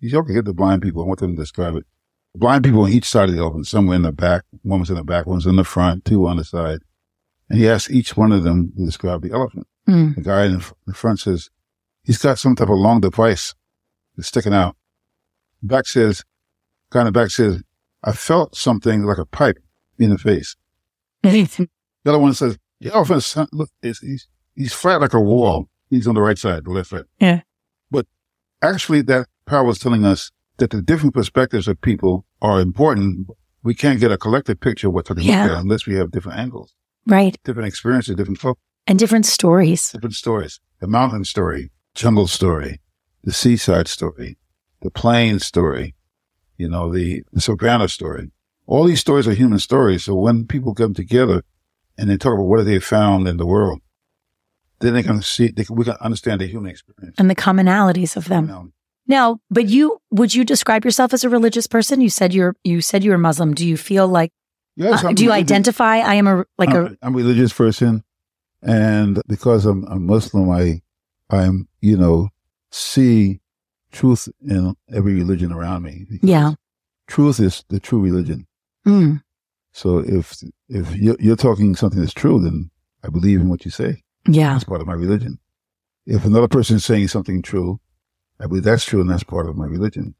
[0.00, 1.02] He said, okay, get the blind people.
[1.02, 1.86] I want them to describe it.
[2.34, 4.44] Blind people on each side of the elephant, somewhere in the back.
[4.62, 6.80] One was in the back, one was in the front, two on the side.
[7.50, 9.66] And he asked each one of them to describe the elephant.
[9.88, 10.14] Mm.
[10.14, 11.50] The guy in the the front says,
[12.02, 13.54] he's got some type of long device
[14.16, 14.76] that's sticking out.
[15.62, 16.22] Back says,
[16.94, 17.62] in the back says,
[18.04, 19.58] I felt something like a pipe
[19.98, 20.56] in the face.
[21.22, 21.68] The
[22.06, 25.68] other one says, the elephant's son- look, he's, he's flat like a wall.
[25.88, 27.04] He's on the right side, the left side.
[27.20, 27.42] Yeah.
[27.90, 28.06] But
[28.60, 33.28] actually that parable is telling us that the different perspectives of people are important.
[33.62, 35.44] We can't get a collective picture of what Yeah.
[35.44, 36.74] at unless we have different angles,
[37.06, 37.36] right.
[37.44, 39.90] different experiences, different folk, And different stories.
[39.92, 40.58] different stories.
[40.80, 42.80] The mountain story, jungle story,
[43.22, 44.38] the seaside story,
[44.82, 45.94] the plain story,
[46.58, 48.30] you know, the, the savannah story.
[48.66, 50.04] All these stories are human stories.
[50.04, 51.42] So when people come together
[51.96, 53.80] and they talk about what have they found in the world,
[54.80, 57.14] then they can see, they can, we can understand the human experience.
[57.18, 58.48] and the commonalities of them.
[58.48, 58.72] You
[59.06, 62.00] Now, but you would you describe yourself as a religious person?
[62.00, 63.54] You said you're you said you're Muslim.
[63.54, 64.32] Do you feel like
[64.76, 68.02] yes, uh, do you identify I am a like a I'm, I'm a religious person,
[68.62, 70.82] and because I'm a Muslim, I,
[71.30, 72.30] I'm, you know,
[72.70, 73.41] see
[73.92, 76.06] truth in every religion around me.
[76.22, 76.52] Yeah.
[77.06, 78.46] truth is the true religion.
[78.86, 79.20] mm,
[79.72, 80.34] So if
[80.68, 82.70] if you're, you're talking something that's true, then
[83.04, 84.02] I believe in what you say.
[84.26, 84.52] yeah.
[84.52, 85.38] That's part of my religion.
[86.06, 87.80] If another person is saying something true,
[88.40, 90.14] I believe that's true, and that's part of my religion.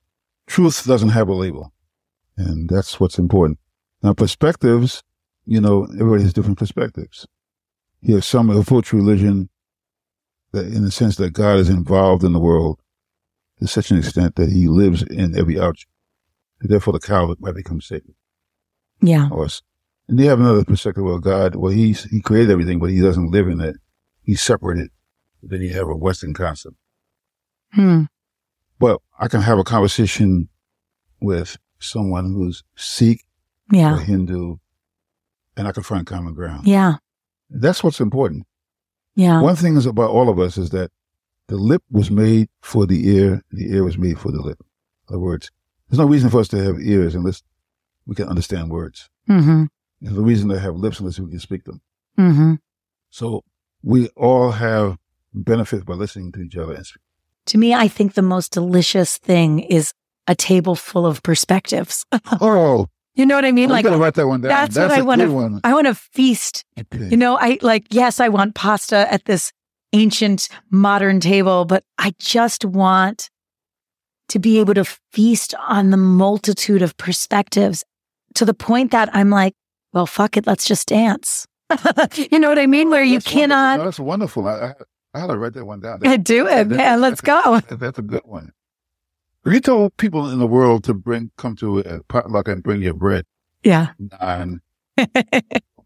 [0.46, 1.72] Truth doesn't have a label,
[2.36, 3.58] and that's what's important.
[4.02, 5.02] Now, perspectives,
[5.46, 7.26] you know, everybody has different perspectives.
[8.00, 9.48] You have some who approach religion
[10.52, 12.80] that, in the sense that God is involved in the world
[13.62, 15.90] to such an extent that He lives in every object.
[16.60, 18.14] Therefore, the cow might become sacred.
[19.00, 19.28] Yeah.
[19.30, 19.48] Or,
[20.08, 21.56] and they have another perspective where God.
[21.56, 23.76] Well, he's, he created everything, but he doesn't live in it.
[24.22, 24.90] He's separated.
[25.42, 26.76] Then you have a Western concept.
[27.72, 28.02] Hmm.
[28.78, 30.48] Well, I can have a conversation
[31.20, 33.24] with someone who's Sikh
[33.72, 33.98] or Yeah.
[33.98, 34.56] Hindu,
[35.56, 36.66] and I can find common ground.
[36.66, 36.96] Yeah.
[37.50, 38.46] That's what's important.
[39.16, 39.40] Yeah.
[39.40, 40.90] One thing is about all of us is that
[41.52, 44.58] the lip was made for the ear, the ear was made for the lip.
[45.10, 45.50] In other words,
[45.90, 47.42] there's no reason for us to have ears unless
[48.06, 49.10] we can understand words.
[49.28, 49.64] Mm-hmm.
[50.00, 51.82] There's no reason to have lips unless we can speak them.
[52.18, 52.54] Mm-hmm.
[53.10, 53.44] So
[53.82, 54.96] we all have
[55.34, 56.72] benefits by listening to each other.
[56.72, 57.02] And speak.
[57.46, 59.92] To me, I think the most delicious thing is
[60.26, 62.06] a table full of perspectives.
[62.40, 63.66] Oh, you know what I mean?
[63.66, 64.48] I'm Like gonna write that one down.
[64.48, 66.64] that's what a I wanna- I want to feast.
[66.80, 67.08] Okay.
[67.10, 69.52] You know, I like, yes, I want pasta at this
[69.92, 73.30] ancient modern table, but I just want
[74.28, 77.84] to be able to feast on the multitude of perspectives
[78.34, 79.54] to the point that I'm like,
[79.92, 80.46] well, fuck it.
[80.46, 81.46] Let's just dance.
[82.30, 82.90] you know what I mean?
[82.90, 84.48] Where you That's cannot No, that's wonderful.
[84.48, 84.74] I,
[85.14, 86.00] I, had to write that one down.
[86.22, 87.00] do it, man.
[87.00, 87.60] Let's go.
[87.68, 88.52] That's a good one.
[89.44, 92.80] If you told people in the world to bring, come to a potluck and bring
[92.80, 93.26] your bread,
[93.64, 93.88] Yeah.
[94.20, 94.60] nine,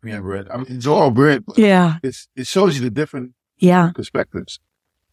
[0.00, 0.48] bring bread.
[0.50, 1.42] I mean, it's all bread.
[1.56, 1.98] Yeah.
[2.02, 3.90] It's, it shows you the different Yeah.
[3.94, 4.60] perspectives.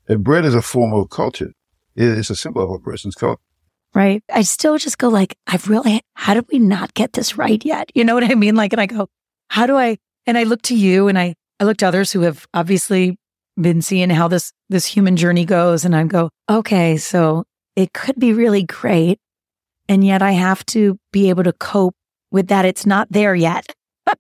[0.08, 1.54] And bread is a form of culture.
[1.96, 3.42] It's a symbol of a person's culture.
[3.94, 4.24] Right.
[4.34, 7.92] I still just go like, I've really, how did we not get this right yet?
[7.94, 8.56] You know what I mean?
[8.56, 9.08] Like, and I go,
[9.50, 12.22] how do I, and I look to you and I, I look to others who
[12.22, 13.18] have obviously
[13.60, 15.86] been seeing how this, this human journey goes.
[15.86, 17.44] And I go, okay, so
[17.76, 19.20] it could be really great.
[19.88, 21.96] And yet I have to be able to cope
[22.32, 22.66] with that.
[22.66, 23.76] It's not there yet.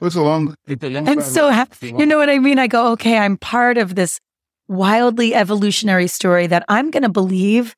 [0.00, 1.88] It's a long, it's a long I'm so happy.
[1.88, 2.58] You know what I mean?
[2.58, 4.20] I go, okay, I'm part of this
[4.68, 7.74] wildly evolutionary story that I'm going to believe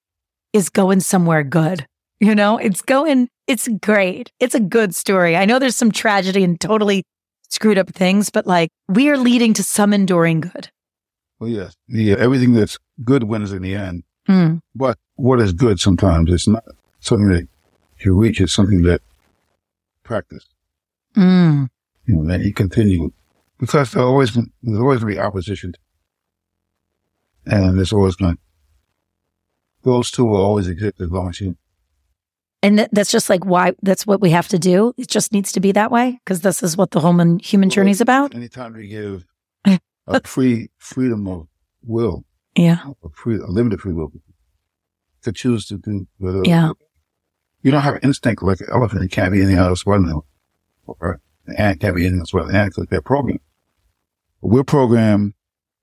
[0.52, 1.86] is going somewhere good.
[2.20, 4.32] You know, it's going, it's great.
[4.40, 5.36] It's a good story.
[5.36, 7.04] I know there's some tragedy and totally
[7.48, 10.70] screwed up things, but like we are leading to some enduring good.
[11.38, 11.76] Well, yes.
[11.86, 14.02] Yeah, everything that's good wins in the end.
[14.28, 14.60] Mm.
[14.74, 16.64] But what is good sometimes is not
[17.00, 17.48] something that
[18.00, 18.40] you reach.
[18.40, 19.00] It's something that
[20.02, 20.46] practice.
[21.16, 21.68] Mm.
[22.08, 23.12] You know, that you continue
[23.60, 25.74] because there's always there's always going to be opposition,
[27.46, 28.40] and there's always going to
[29.84, 31.56] those two will always exist as long as you.
[32.62, 34.92] And th- that's just like why that's what we have to do.
[34.96, 37.92] It just needs to be that way because this is what the human human journey
[37.92, 38.34] is about.
[38.34, 38.88] Anytime you
[39.64, 41.46] give a free freedom of
[41.84, 42.24] will,
[42.56, 42.78] Yeah.
[43.04, 44.10] a free, a limited free will,
[45.22, 46.08] to choose to do.
[46.18, 46.42] whatever.
[46.44, 46.72] Yeah.
[47.62, 49.04] You don't have an instinct like an elephant.
[49.04, 50.24] It can't be anything else elephant.
[50.86, 53.40] Or an ant can't be anything else but an ant because they're programmed.
[54.40, 55.34] We're programmed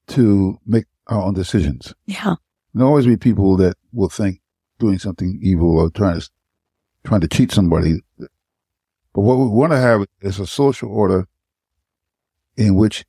[0.07, 1.93] to make our own decisions.
[2.05, 2.35] Yeah.
[2.73, 4.41] There'll always be people that will think
[4.79, 6.29] doing something evil or trying to
[7.05, 8.01] trying to cheat somebody.
[8.17, 11.27] But what we want to have is a social order
[12.57, 13.05] in which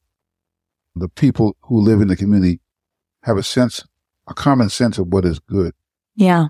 [0.95, 2.61] the people who live in the community
[3.23, 3.85] have a sense,
[4.29, 5.73] a common sense of what is good,
[6.14, 6.47] Yeah.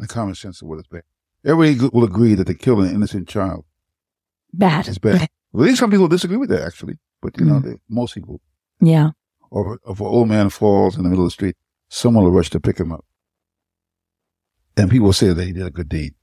[0.00, 1.02] a common sense of what is bad.
[1.44, 3.64] Everybody will agree that to kill an innocent child
[4.52, 4.88] Bad.
[4.88, 5.28] is bad.
[5.52, 8.40] Well, at least some people disagree with that actually, but you know, they, most people.
[8.80, 9.10] Yeah.
[9.50, 11.56] Or if an old man falls in the middle of the street,
[11.88, 13.04] someone will rush to pick him up.
[14.76, 16.14] And people say that he did a good deed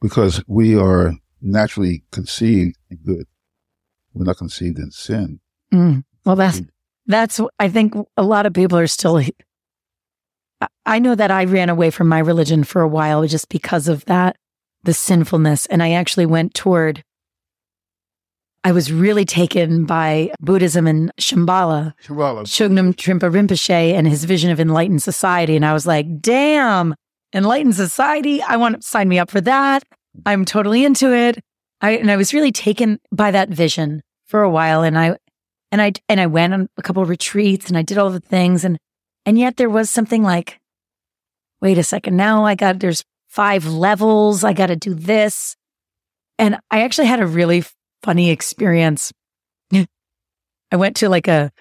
[0.00, 3.26] because we are naturally conceived in good.
[4.12, 5.40] We're not conceived in sin.
[5.72, 6.04] Mm.
[6.24, 6.60] Well, that's
[7.06, 7.40] that's.
[7.58, 9.22] I think a lot of people are still.
[10.86, 14.04] I know that I ran away from my religion for a while just because of
[14.04, 14.36] that,
[14.82, 17.02] the sinfulness, and I actually went toward.
[18.64, 22.42] I was really taken by Buddhism and Shambhala, Shambhala.
[22.42, 26.94] Chögyam Trungpa Rinpoche, and his vision of enlightened society, and I was like, "Damn,
[27.34, 28.40] enlightened society!
[28.40, 29.82] I want to sign me up for that.
[30.24, 31.40] I'm totally into it."
[31.80, 35.16] I and I was really taken by that vision for a while, and I
[35.72, 38.20] and I and I went on a couple of retreats and I did all the
[38.20, 38.78] things and
[39.24, 40.60] and yet there was something like,
[41.60, 45.56] wait a second, now I got there's five levels, I got to do this,
[46.38, 47.64] and I actually had a really
[48.02, 49.12] funny experience.
[49.72, 51.52] I went to like a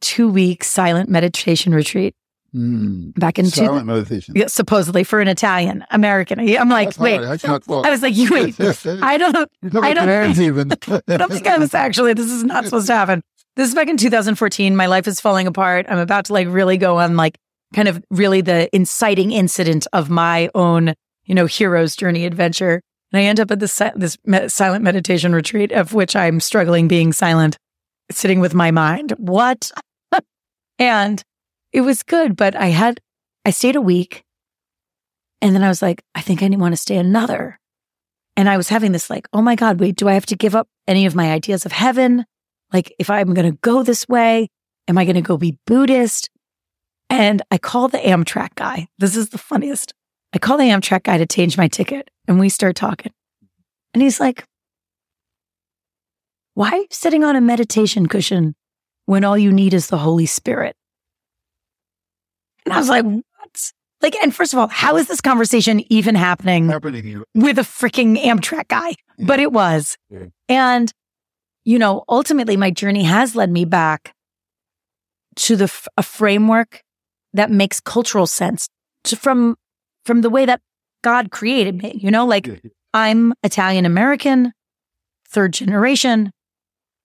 [0.00, 2.14] two week silent meditation retreat
[2.54, 3.18] Mm.
[3.18, 4.34] back in two, meditation.
[4.36, 6.38] yeah, supposedly for an Italian American.
[6.38, 7.28] I'm like, That's wait, hard.
[7.28, 7.86] That's not well.
[7.86, 9.50] I was like, you wait, I don't.
[9.62, 10.70] You don't I don't- even.
[11.08, 12.12] Something else, actually.
[12.12, 13.22] This is not supposed to happen.
[13.56, 14.76] This is back in 2014.
[14.76, 15.86] My life is falling apart.
[15.88, 17.38] I'm about to like really go on like
[17.74, 20.92] kind of really the inciting incident of my own,
[21.24, 22.82] you know, hero's journey adventure.
[23.12, 27.12] And I end up at this, this silent meditation retreat of which I'm struggling being
[27.12, 27.56] silent,
[28.10, 29.12] sitting with my mind.
[29.18, 29.70] What?
[30.78, 31.22] and
[31.72, 33.00] it was good, but I had,
[33.44, 34.24] I stayed a week
[35.42, 37.58] and then I was like, I think I want to stay another.
[38.36, 40.54] And I was having this like, oh my God, wait, do I have to give
[40.54, 42.24] up any of my ideas of heaven?
[42.72, 44.48] Like, if I'm going to go this way,
[44.88, 46.30] am I going to go be Buddhist?
[47.10, 48.86] And I call the Amtrak guy.
[48.98, 49.92] This is the funniest.
[50.32, 53.12] I call the Amtrak guy to change my ticket and we start talking.
[53.94, 54.44] And he's like,
[56.54, 58.54] why are you sitting on a meditation cushion
[59.06, 60.74] when all you need is the Holy Spirit?
[62.64, 63.22] And I was like, what?
[64.00, 67.22] Like, and first of all, how is this conversation even happening Happening.
[67.34, 68.94] with a freaking Amtrak guy?
[69.18, 69.96] But it was.
[70.10, 70.26] Yeah.
[70.48, 70.90] And,
[71.64, 74.12] you know, ultimately my journey has led me back
[75.36, 76.82] to the, f- a framework
[77.32, 78.68] that makes cultural sense
[79.04, 79.56] to, from,
[80.04, 80.60] from the way that
[81.02, 82.48] God created me, you know, like
[82.94, 84.52] I'm Italian American,
[85.28, 86.32] third generation,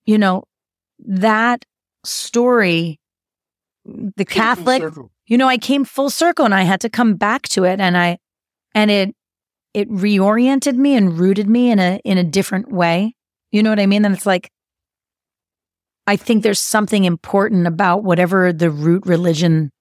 [0.05, 0.43] you know,
[0.99, 1.65] that
[2.03, 2.99] story,
[3.85, 4.83] the Catholic,
[5.27, 7.97] you know, I came full circle and I had to come back to it and
[7.97, 8.17] I,
[8.75, 9.15] and it,
[9.73, 13.15] it reoriented me and rooted me in a, in a different way.
[13.51, 14.05] You know what I mean?
[14.05, 14.49] And it's like,
[16.05, 19.71] I think there's something important about whatever the root religion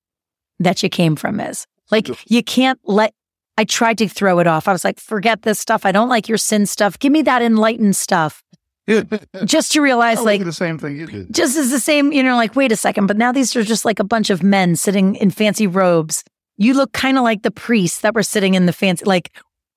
[0.59, 1.67] that you came from is.
[1.91, 3.15] Like, you can't let,
[3.59, 4.69] I tried to throw it off.
[4.69, 5.87] I was like, forget this stuff.
[5.87, 6.99] I don't like your sin stuff.
[6.99, 8.43] Give me that enlightened stuff.
[9.45, 11.35] Just to realize, like, the same thing you did.
[11.35, 13.85] just as the same, you know, like, wait a second, but now these are just
[13.85, 16.23] like a bunch of men sitting in fancy robes.
[16.57, 19.33] You look kind of like the priests that were sitting in the fancy, like,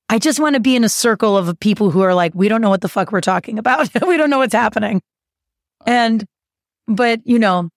[0.10, 2.62] I just want to be in a circle of people who are like, we don't
[2.62, 3.90] know what the fuck we're talking about.
[4.08, 5.02] we don't know what's happening.
[5.88, 6.24] And,
[6.88, 7.70] but, you know,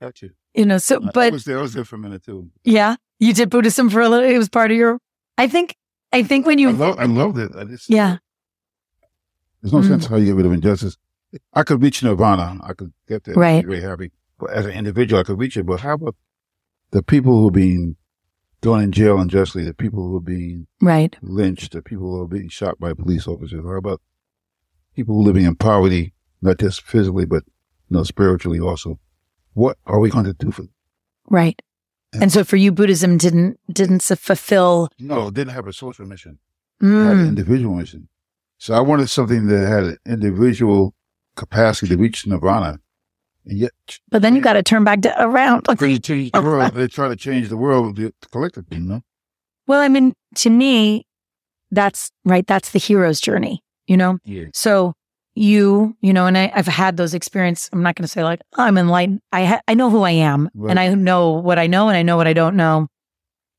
[0.00, 0.30] Got you.
[0.54, 1.58] you know, so, I but was there.
[1.58, 2.50] I was there for a minute too.
[2.64, 4.98] yeah, you did Buddhism for a little, it was part of your,
[5.38, 5.74] I think,
[6.12, 7.52] I think when I, you, love, I loved it.
[7.56, 8.18] I just, yeah,
[9.62, 9.88] There's no Mm.
[9.88, 10.96] sense how you get rid of injustice.
[11.52, 12.60] I could reach nirvana.
[12.62, 13.34] I could get there.
[13.34, 13.62] Right.
[13.64, 14.12] Be very happy.
[14.38, 15.64] But as an individual, I could reach it.
[15.66, 16.14] But how about
[16.92, 17.96] the people who are being
[18.62, 22.28] thrown in jail unjustly, the people who are being right, lynched, the people who are
[22.28, 23.64] being shot by police officers?
[23.64, 24.00] How about
[24.94, 27.42] people living in poverty, not just physically, but
[27.90, 28.98] you know, spiritually also?
[29.54, 30.72] What are we going to do for them?
[31.28, 31.60] right.
[32.20, 36.38] And so for you, Buddhism didn't, didn't fulfill, No, didn't have a social mission.
[36.80, 38.08] It had an mm, individual mission.
[38.58, 40.94] So I wanted something that had an individual
[41.36, 42.80] capacity to reach nirvana.
[43.44, 43.72] And yet,
[44.10, 45.64] but then you got to turn back to, around.
[45.78, 46.74] bring it to the world.
[46.74, 47.98] They try to change the world
[48.32, 49.02] collectively, you know?
[49.66, 51.06] Well, I mean, to me,
[51.70, 52.46] that's right.
[52.46, 54.18] That's the hero's journey, you know?
[54.24, 54.46] Yeah.
[54.52, 54.94] So
[55.36, 57.68] you, you know, and I, I've had those experiences.
[57.72, 59.20] I'm not going to say like, "Oh, I'm enlightened.
[59.32, 60.70] I, ha- I know who I am Right.
[60.70, 62.88] and I know what I know and I know what I don't know.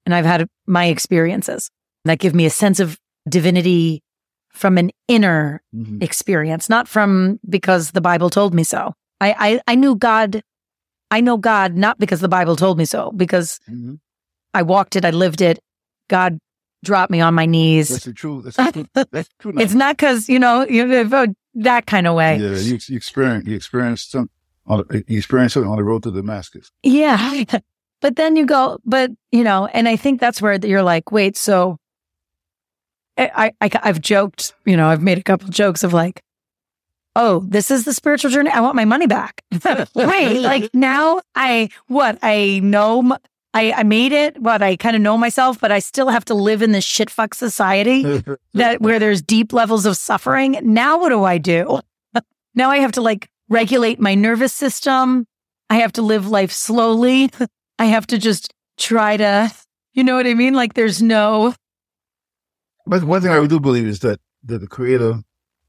[0.06, 1.70] And I've had my experiences
[2.06, 2.98] that give me a sense of
[3.30, 4.02] divinity
[4.52, 6.02] from an inner Mhm.
[6.02, 8.94] experience, not from because the Bible told me so.
[9.22, 10.42] I, I, I knew God.
[11.12, 14.00] I know God not because the Bible told me so, because Mhm.
[14.54, 15.60] I walked it, I lived it.
[16.10, 16.40] God
[16.84, 18.04] dropped me on my That's knees.
[18.04, 18.46] the truth.
[18.46, 19.08] That's the truth.
[19.12, 19.52] That's true.
[19.52, 19.62] now.
[19.62, 22.38] It's not because you know you know, that kind of way.
[22.38, 24.30] yeah, you, you experience you experience some
[24.70, 26.72] you experience something on the road to Damascus.
[26.84, 27.44] Yeah.
[28.00, 31.36] But then you go, but you know, and I think that's where you're like, wait,
[31.36, 31.78] so
[33.18, 36.22] I, I, I've joked, you know, I've made a couple jokes of like,
[37.16, 38.52] oh, this is the spiritual journey.
[38.52, 39.42] I want my money back.
[39.96, 43.18] wait, like now I, what I know,
[43.58, 46.36] I, I made it, but I kind of know myself, but I still have to
[46.36, 48.04] live in this shit fuck society
[48.54, 50.60] that where there's deep levels of suffering.
[50.62, 51.80] Now what do I do?
[52.54, 55.26] now I have to like regulate my nervous system.
[55.72, 57.32] I have to live life slowly.
[57.80, 59.52] I have to just try to,
[59.94, 60.54] you know what I mean?
[60.54, 61.56] Like there's no,
[62.86, 65.22] but one thing I do believe is that that the Creator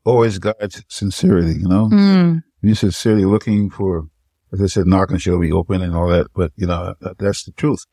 [0.04, 1.54] always guides sincerity.
[1.54, 4.08] You know, Mm, you're sincerely looking for,
[4.52, 6.28] as I said, knocking shall be open and all that.
[6.34, 7.84] But you know, that, that's the truth.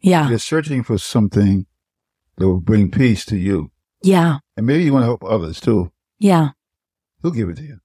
[0.00, 1.66] yeah, You're searching for something
[2.38, 3.70] that will bring peace to you,
[4.02, 5.92] yeah, and maybe you want to help others too.
[6.18, 6.50] yeah,
[7.22, 7.78] Who'll give it to you.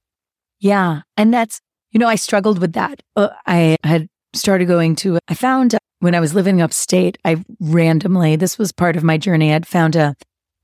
[0.59, 1.01] yeah.
[1.17, 1.59] And that's,
[1.91, 3.01] you know, I struggled with that.
[3.17, 7.43] Uh, I had started going to, I found uh, when I was living upstate, I
[7.59, 10.15] randomly, this was part of my journey, I'd found a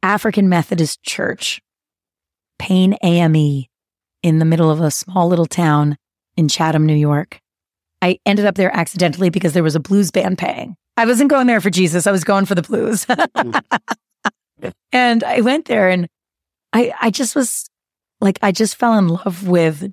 [0.03, 1.59] African Methodist church,
[2.59, 3.65] Payne AME,
[4.23, 5.97] in the middle of a small little town
[6.37, 7.40] in Chatham, New York.
[8.01, 10.75] I ended up there accidentally because there was a blues band playing.
[10.97, 12.07] I wasn't going there for Jesus.
[12.07, 13.05] I was going for the blues.
[14.91, 16.07] and I went there and
[16.73, 17.69] I, I just was
[18.19, 19.91] like, I just fell in love with,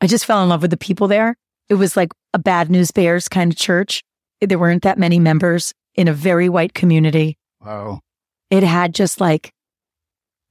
[0.00, 1.36] I just fell in love with the people there.
[1.68, 4.02] It was like a bad news bears kind of church.
[4.40, 7.36] There weren't that many members in a very white community.
[7.64, 8.00] Wow.
[8.50, 9.50] It had just like,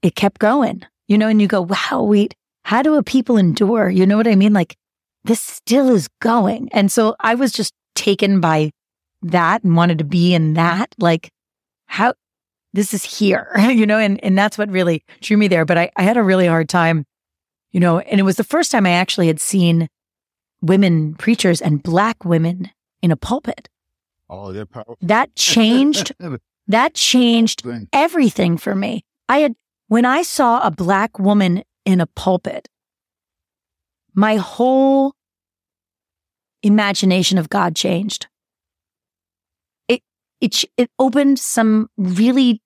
[0.02, 2.34] it kept going, you know, and you go, wow, wait,
[2.64, 3.90] how do a people endure?
[3.90, 4.54] You know what I mean?
[4.54, 4.76] Like
[5.24, 6.70] this still is going.
[6.72, 8.72] And so I was just taken by
[9.22, 10.94] that and wanted to be in that.
[10.98, 11.32] Like
[11.86, 12.14] how,
[12.74, 15.66] this is here, you know, and, and that's what really drew me there.
[15.66, 17.06] But I, I had a really hard time,
[17.72, 19.88] you know, and it was the first time I actually had seen
[20.62, 22.70] women preachers and black women
[23.02, 23.68] in a pulpit.
[24.30, 24.98] Oh, they're powerful.
[25.02, 26.14] That changed,
[26.68, 29.04] that changed everything for me.
[29.28, 29.56] I had,
[29.88, 32.70] when I saw a black woman in a pulpit,
[34.14, 35.14] my whole
[36.64, 38.28] imagination of God changed.
[39.88, 40.02] It,
[40.40, 42.62] it, it opened some really,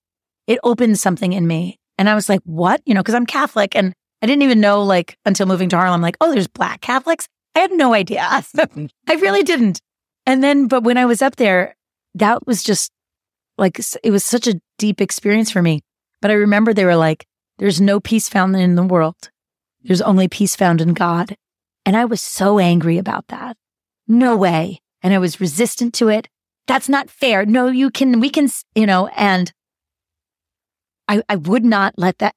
[0.47, 1.79] it opened something in me.
[1.97, 2.81] And I was like, what?
[2.85, 6.01] You know, cause I'm Catholic and I didn't even know like until moving to Harlem,
[6.01, 7.27] like, oh, there's black Catholics.
[7.53, 8.21] I had no idea.
[9.07, 9.79] I really didn't.
[10.25, 11.75] And then, but when I was up there,
[12.15, 12.91] that was just
[13.57, 15.81] like, it was such a deep experience for me.
[16.21, 17.25] But I remember they were like,
[17.57, 19.29] there's no peace found in the world.
[19.85, 21.35] There's only peace found in God.
[21.85, 23.55] And I was so angry about that.
[24.07, 24.81] No way.
[25.03, 26.27] And I was resistant to it.
[26.67, 27.45] That's not fair.
[27.45, 29.53] No, you can, we can, you know, and
[31.07, 32.33] I, I would not let that.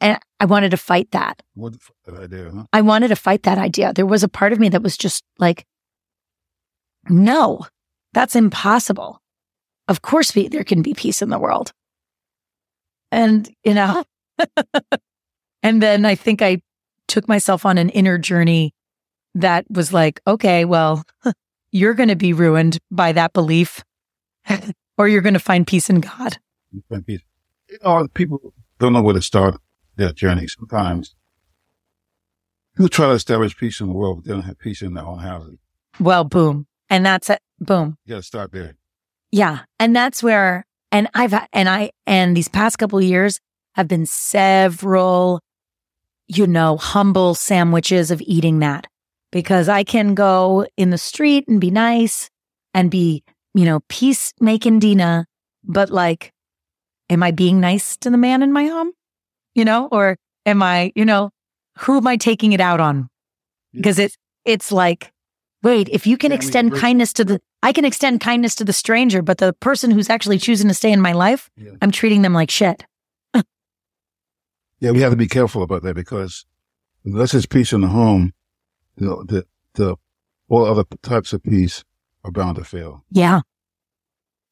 [0.00, 1.42] And I wanted to fight that.
[1.54, 1.74] What
[2.04, 2.64] the uh, idea, huh?
[2.72, 3.92] I wanted to fight that idea.
[3.92, 5.66] There was a part of me that was just like,
[7.08, 7.66] no,
[8.12, 9.20] that's impossible.
[9.88, 11.72] Of course, we, there can be peace in the world.
[13.12, 14.04] And, you know,
[15.62, 16.60] and then I think I
[17.08, 18.74] took myself on an inner journey
[19.34, 21.04] that was like, okay, well,
[21.70, 23.84] you're going to be ruined by that belief
[24.98, 26.38] or you're going to find peace in God.
[27.06, 27.20] Peace.
[27.84, 29.56] Know, people don't know where to start
[29.96, 30.46] their journey.
[30.46, 31.14] Sometimes
[32.76, 35.04] people try to establish peace in the world, but they don't have peace in their
[35.04, 35.58] own houses.
[35.98, 36.66] Well, boom.
[36.88, 37.40] And that's it.
[37.58, 37.96] Boom.
[38.04, 38.76] You got to start there.
[39.32, 39.60] Yeah.
[39.80, 43.40] And that's where, and I've, and I, and these past couple of years
[43.74, 45.40] have been several,
[46.28, 48.86] you know, humble sandwiches of eating that
[49.32, 52.30] because I can go in the street and be nice
[52.74, 53.22] and be,
[53.54, 55.26] you know, peace making Dina,
[55.64, 56.32] but like,
[57.08, 58.92] am I being nice to the man in my home?
[59.54, 61.30] You know, or am I, you know,
[61.78, 63.08] who am I taking it out on?
[63.72, 65.12] Because it's, it's like,
[65.62, 68.72] wait, if you can Yeah, extend kindness to the, I can extend kindness to the
[68.72, 71.72] stranger, but the person who's actually choosing to stay in my life, Yeah.
[71.82, 72.84] I'm treating them like shit.
[74.80, 76.44] Yeah, we have to be careful about that because
[77.04, 78.32] unless there's peace in the home,
[78.96, 79.96] the, the, the
[80.48, 81.84] all other types of peace
[82.24, 83.04] are bound to fail.
[83.10, 83.40] Yeah.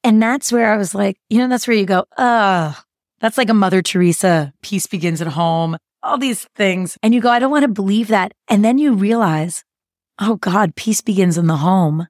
[0.02, 2.74] And that's where I was like, you know, that's where you go, uh,
[3.20, 6.98] that's like a Mother Teresa, peace begins at home, all these things.
[7.02, 8.32] And you go, I don't want to believe that.
[8.48, 9.64] And then you realize,
[10.18, 12.06] oh God, peace begins in the home.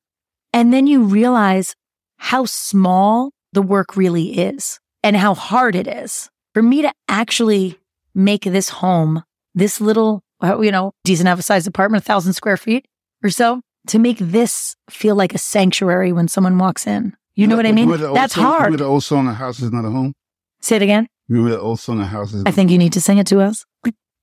[0.53, 1.75] And then you realize
[2.17, 7.79] how small the work really is and how hard it is for me to actually
[8.15, 9.23] make this home,
[9.55, 12.87] this little, uh, you know, decent have a size apartment, a thousand square feet
[13.23, 17.17] or so, to make this feel like a sanctuary when someone walks in.
[17.35, 17.89] You know what I mean?
[17.91, 18.79] That's song- hard.
[18.79, 20.15] the old song, "A House Is Not a Home."
[20.61, 21.09] Say it again.
[21.29, 23.41] Remember the old song, "A House Is." I think you need to sing it to
[23.41, 23.65] us.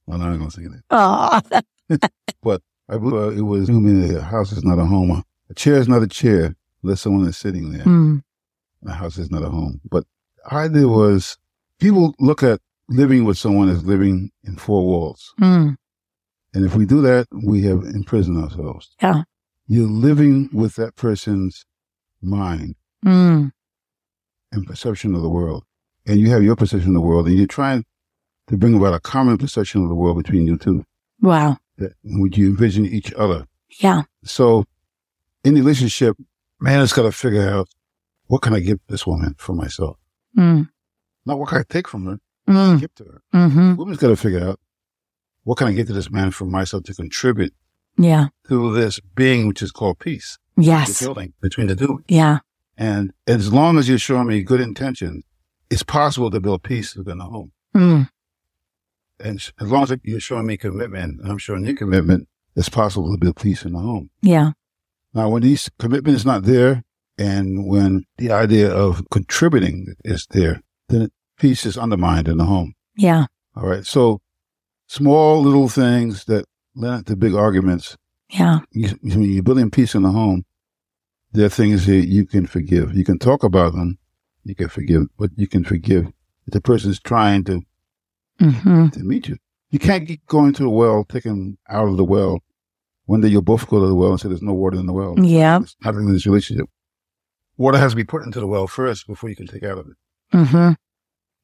[0.08, 0.82] Well, I'm not gonna sing it.
[0.90, 1.42] Oh,
[2.90, 3.70] I believe uh, it was.
[3.70, 5.24] I mean, a house is not a home.
[5.50, 7.84] A chair is not a chair unless someone is sitting there.
[7.86, 8.22] mm,
[8.86, 9.80] A house is not a home.
[9.90, 10.06] But
[10.44, 11.38] the idea was
[11.80, 12.60] people look at
[12.92, 15.34] living with someone as living in four walls.
[15.40, 15.76] mm,
[16.54, 18.96] And if we do that, we have imprisoned ourselves.
[19.02, 19.24] Yeah.
[19.68, 21.66] You're living with that person's
[22.22, 22.76] mind
[23.06, 23.52] mm,
[24.52, 25.64] and perception of the world.
[26.06, 27.86] And you have your perception of the world, and you're trying
[28.48, 30.84] to bring about a common perception of the world between you two,
[31.22, 31.58] wow.
[31.78, 33.46] that which you envision each other.
[33.80, 34.02] Yeah.
[34.24, 34.66] So
[35.44, 36.18] in the relationship,
[36.60, 37.70] man has got to figure out
[38.28, 39.98] what can I give this woman for myself?
[40.38, 40.70] Mm,
[41.26, 43.22] Not what can I take from her, mm, give to her.
[43.50, 44.60] hmm Woman's got to figure out
[45.44, 47.54] what can I give to this man for myself to contribute
[47.98, 48.28] Yeah.
[48.48, 51.00] to this being which is called peace, the Yes.
[51.02, 52.04] building between the two.
[52.08, 52.40] Yeah.
[52.78, 55.24] And as long as you're showing me good intentions,
[55.70, 57.52] it's possible to build peace within the home.
[57.76, 58.10] Mm,
[59.20, 63.12] And as long as you're showing me commitment, and I'm showing you commitment, it's possible
[63.12, 64.10] to build peace in the home.
[64.22, 64.52] yeah.
[65.14, 66.84] Now, when these commitment is not there,
[67.18, 71.10] and when the idea of contributing is there, then
[71.42, 72.76] peace is undermined in the home.
[72.96, 73.26] Yeah.
[73.56, 73.84] All right.
[73.84, 74.22] So
[74.88, 77.98] small little things that led to big arguments.
[78.30, 78.60] Yeah.
[78.72, 80.46] You, when you're building peace in the home,
[81.32, 82.96] there are things that you can forgive.
[82.96, 83.98] You can talk about them.
[84.44, 86.08] You can forgive, but you can forgive
[86.46, 87.62] if the person is trying to,
[88.40, 89.38] hmm to meet you.
[89.72, 92.40] You can't keep going to the well, taking out of the well.
[93.06, 94.94] One day you'll both go to the well and say there's no water in the
[94.94, 95.16] well.
[95.20, 95.60] Yeah.
[95.62, 96.68] It's happening in this relationship.
[97.58, 99.88] Water has to be put into the well first before you can take out of
[99.88, 99.96] it.
[100.48, 100.72] hmm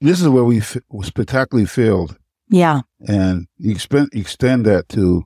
[0.02, 2.18] This is where we f- spectacularly failed,
[2.50, 2.82] Yeah.
[3.08, 5.24] and you extend extend that to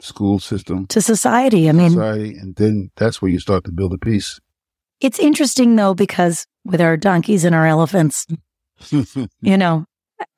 [0.00, 1.68] school system, To society.
[1.68, 4.40] I mean, society, and then that's where you start to build a peace.
[5.00, 8.26] it's interesting though, because with our donkeys and our elephants,
[9.40, 9.84] You know,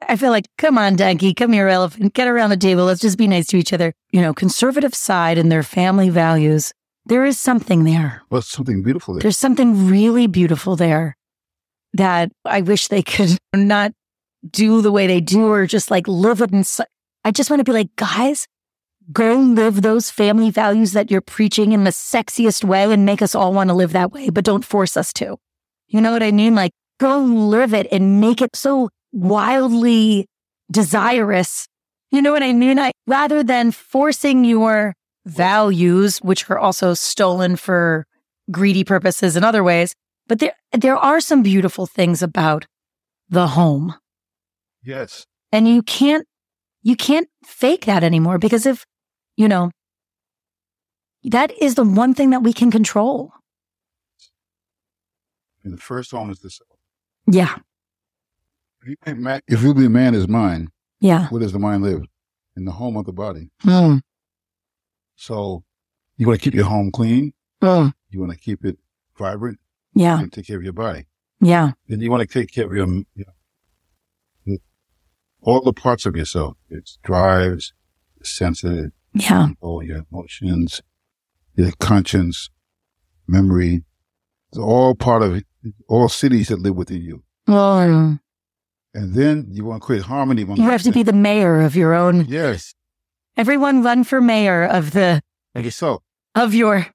[0.08, 2.84] I feel like, come on, donkey, come here, elephant, get around the table.
[2.84, 3.92] Let's just be nice to each other.
[4.10, 6.72] You know, conservative side and their family values.
[7.06, 8.22] There is something there.
[8.30, 9.20] well, something beautiful there.
[9.22, 11.15] There's something really beautiful there
[11.96, 13.92] that I wish they could not
[14.48, 16.66] do the way they do or just like live it.
[16.66, 16.84] Su-
[17.24, 18.46] I just want to be like, guys,
[19.12, 23.34] go live those family values that you're preaching in the sexiest way and make us
[23.34, 25.36] all want to live that way, but don't force us to.
[25.88, 26.54] You know what I mean?
[26.54, 30.26] Like, go live it and make it so wildly
[30.70, 31.66] desirous.
[32.10, 32.78] You know what I mean?
[32.78, 34.94] I, rather than forcing your
[35.24, 38.06] values, which are also stolen for
[38.50, 39.94] greedy purposes in other ways.
[40.28, 42.66] But there, there are some beautiful things about
[43.28, 43.94] the home
[44.82, 45.26] yes.
[45.52, 46.26] and you can't,
[46.82, 48.84] you can't fake that anymore because if,
[49.36, 49.70] you know,
[51.24, 53.32] that is the one thing that we can control.
[55.64, 56.68] And the first home is the self.
[57.26, 57.56] Yeah.
[58.82, 60.68] If you, think ma- if you believe man is mind,
[61.00, 61.26] Yeah.
[61.28, 62.02] where does the mind live?
[62.56, 63.50] In the home of the body.
[63.64, 64.00] Mm.
[65.16, 65.64] So
[66.16, 67.32] you want to keep your home clean.
[67.62, 67.92] Mm.
[68.10, 68.78] You want to keep it
[69.18, 69.58] vibrant.
[69.96, 70.20] Yeah.
[70.20, 71.06] And take care of your body.
[71.40, 71.72] Yeah.
[71.88, 73.24] Then you want to take care of your, you
[74.46, 74.56] know,
[75.40, 76.56] all the parts of yourself.
[76.68, 77.72] It's drives,
[78.22, 79.48] senses, Yeah.
[79.60, 80.82] all your emotions,
[81.54, 82.50] your conscience,
[83.26, 83.84] memory.
[84.50, 85.44] It's all part of it,
[85.88, 87.22] all cities that live within you.
[87.48, 88.20] Mm.
[88.94, 90.42] And then you want to create harmony.
[90.42, 92.26] You have to be the mayor of your own.
[92.26, 92.74] Yes.
[93.36, 95.22] Everyone run for mayor of the
[95.54, 96.02] Like so.
[96.34, 96.86] of your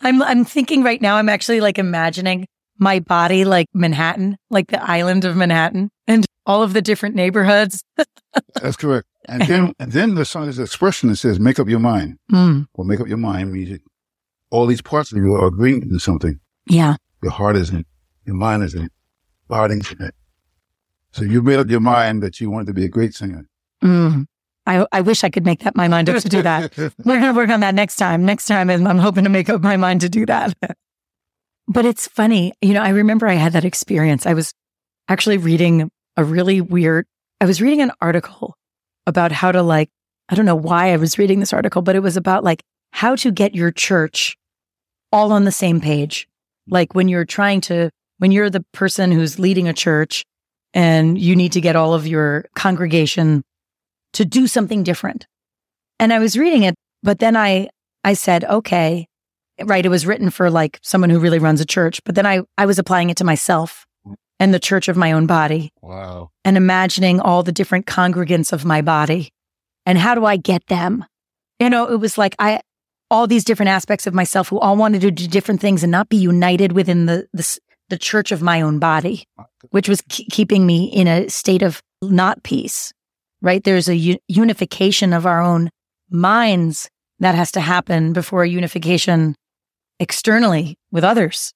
[0.00, 2.46] I'm I'm thinking right now I'm actually like imagining
[2.78, 7.82] my body like Manhattan, like the island of Manhattan and all of the different neighborhoods.
[8.54, 9.06] That's correct.
[9.28, 12.18] And then, and then there's some this expression that says, make up your mind.
[12.30, 12.66] Mm.
[12.74, 13.78] Well, make up your mind means
[14.50, 16.38] all these parts of you are agreeing to do something.
[16.68, 16.96] Yeah.
[17.22, 17.86] Your heart is in it.
[18.24, 18.92] Your mind is in it.
[19.48, 20.14] Body's in it.
[21.12, 23.48] So you made up your mind that you wanted to be a great singer.
[23.82, 24.26] Mm.
[24.66, 26.76] I I wish I could make that my mind up to do that.
[26.78, 28.24] We're going to work on that next time.
[28.24, 30.56] Next time, I'm I'm hoping to make up my mind to do that.
[31.68, 32.52] but it's funny.
[32.60, 34.26] You know, I remember I had that experience.
[34.26, 34.52] I was
[35.08, 37.06] actually reading a really weird,
[37.40, 38.56] I was reading an article
[39.06, 39.90] about how to like,
[40.28, 42.62] I don't know why I was reading this article, but it was about like
[42.92, 44.36] how to get your church
[45.12, 46.28] all on the same page.
[46.68, 50.24] Like when you're trying to, when you're the person who's leading a church
[50.74, 53.44] and you need to get all of your congregation
[54.16, 55.26] to do something different.
[55.98, 57.68] And I was reading it, but then I,
[58.02, 59.06] I said, okay,
[59.62, 59.84] right.
[59.84, 62.66] It was written for like someone who really runs a church, but then I, I
[62.66, 63.86] was applying it to myself
[64.38, 66.30] and the church of my own body wow.
[66.44, 69.32] and imagining all the different congregants of my body
[69.86, 71.04] and how do I get them?
[71.60, 72.60] You know, it was like I,
[73.10, 76.08] all these different aspects of myself who all wanted to do different things and not
[76.08, 77.58] be united within the, the,
[77.88, 79.24] the church of my own body,
[79.70, 82.92] which was ke- keeping me in a state of not peace,
[83.42, 83.62] right?
[83.62, 85.70] There's a u- unification of our own
[86.10, 89.34] minds that has to happen before a unification
[89.98, 91.52] externally with others.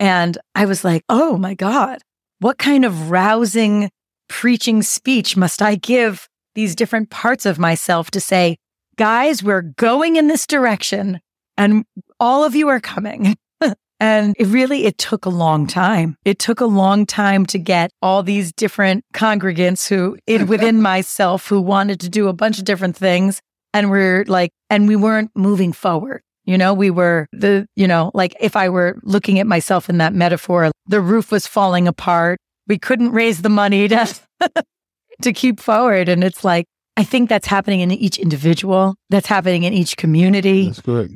[0.00, 1.98] And I was like, oh my God,
[2.40, 3.90] what kind of rousing
[4.28, 8.56] preaching speech must I give these different parts of myself to say,
[8.96, 11.20] guys, we're going in this direction
[11.56, 11.84] and
[12.20, 13.36] all of you are coming.
[14.00, 16.16] and it really, it took a long time.
[16.24, 21.48] It took a long time to get all these different congregants who in within myself
[21.48, 23.40] who wanted to do a bunch of different things.
[23.74, 26.22] And we're like, and we weren't moving forward.
[26.44, 29.98] You know, we were the, you know, like if I were looking at myself in
[29.98, 32.38] that metaphor, the roof was falling apart.
[32.66, 34.08] We couldn't raise the money to,
[35.22, 36.08] to keep forward.
[36.08, 36.64] And it's like,
[36.96, 38.94] I think that's happening in each individual.
[39.10, 40.66] That's happening in each community.
[40.66, 41.12] That's correct.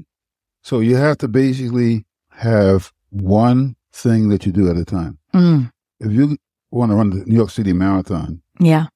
[0.62, 2.05] So you have to basically
[2.43, 5.18] have one thing that you do at a time.
[5.34, 5.70] Mm,
[6.01, 6.36] If you
[6.70, 8.86] want to run the New York City Marathon, yeah.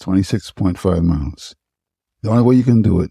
[0.00, 1.54] 26.5 miles,
[2.22, 3.10] the only way you can do it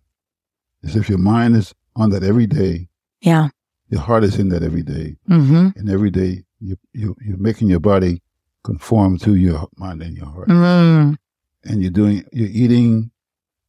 [0.84, 2.88] is if your mind is on that every day,
[3.22, 3.50] Yeah.
[3.90, 5.78] your heart is in that every day, Mm-hmm.
[5.78, 8.22] and every day you, you, you're making your body
[8.64, 10.48] conform to your mind and your heart.
[10.50, 11.16] Mm,
[11.64, 13.12] And you're doing, you're eating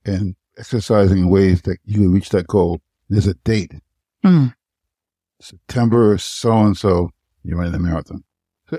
[0.05, 2.81] and exercising in ways that you reach that goal.
[3.09, 3.73] There's a date.
[4.25, 4.55] mm,
[5.41, 7.11] September so and so,
[7.45, 8.25] you're running the marathon.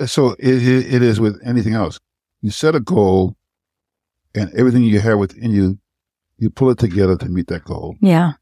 [0.05, 0.61] So, it,
[0.93, 1.99] it, is with anything else.
[2.41, 3.35] You set a goal,
[4.35, 5.79] and everything you have within you,
[6.37, 7.95] you pull it together to meet that goal.
[8.01, 8.33] yeah.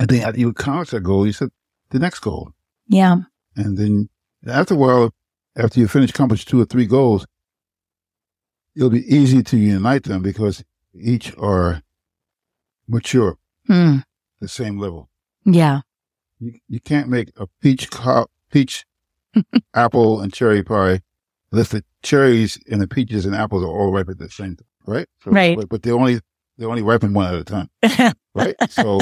[0.00, 1.48] And then you accomplish that goal, you set
[1.90, 2.50] the next goal.
[2.86, 3.16] Yeah.
[3.56, 4.08] And then
[4.46, 5.12] after a while,
[5.56, 7.26] after you finish accomplish two or three goals,
[8.76, 10.62] it'll be easy to unite them because
[10.94, 11.82] each are
[12.86, 13.36] mature,
[13.68, 14.04] Mm,
[14.40, 15.08] the same level.
[15.44, 15.80] yeah.
[16.40, 18.84] You, you can't make a peach co- peach
[19.74, 21.00] apple and cherry pie
[21.52, 24.66] unless the cherries and the peaches and apples are all ripe at the same time,
[24.86, 25.06] right?
[25.24, 25.56] So, Right.
[25.56, 26.20] But, but they only
[26.58, 27.70] they only ripen one at a time,
[28.34, 28.56] right?
[28.68, 29.00] so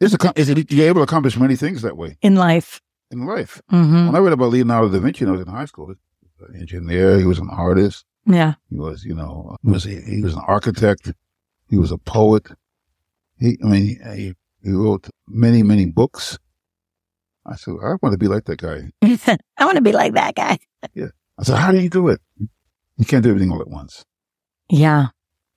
[0.00, 2.80] it's a, it's a, you're able to accomplish many things that way In life.
[3.10, 3.60] in life.
[3.68, 5.88] hmm When I read about Leonardo da Vinci, I was in high school.
[5.88, 7.18] He was an engineer.
[7.18, 8.04] He was an artist.
[8.24, 8.54] Yeah.
[8.70, 11.12] He was, you know, he was he was an architect.
[11.68, 12.48] He was a poet.
[13.38, 16.38] He, I mean, he, he wrote many many books.
[17.48, 18.90] I said, I want to be like that guy.
[19.58, 20.58] I want to be like that guy.
[20.94, 21.06] Yeah.
[21.38, 22.20] I said, how do you do it?
[22.96, 24.04] You can't do everything all at once,
[24.70, 25.08] Yeah.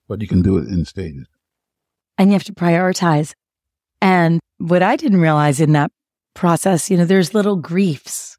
[0.08, 1.26] but you can do it in stages.
[2.18, 3.32] and you have to prioritize.
[4.02, 5.90] And what I didn't realize in that
[6.34, 8.36] process, you know, there's little griefs,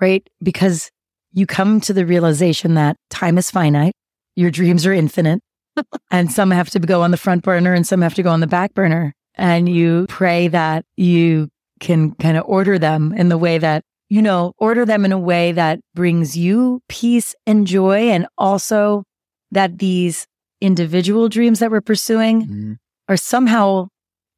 [0.00, 0.26] right?
[0.42, 0.90] Because
[1.32, 3.92] you come to the realization that time is finite,
[4.36, 5.40] your dreams are infinite,
[6.10, 8.40] and some have to go on the front burner and some have to go on
[8.40, 9.12] the back burner.
[9.34, 11.48] And you pray that you
[11.80, 15.18] can kind of order them in the way that, you know, order them in a
[15.18, 18.10] way that brings you peace and joy.
[18.10, 19.04] And also
[19.50, 20.26] that these
[20.60, 22.72] individual dreams that we're pursuing mm-hmm.
[23.08, 23.88] are somehow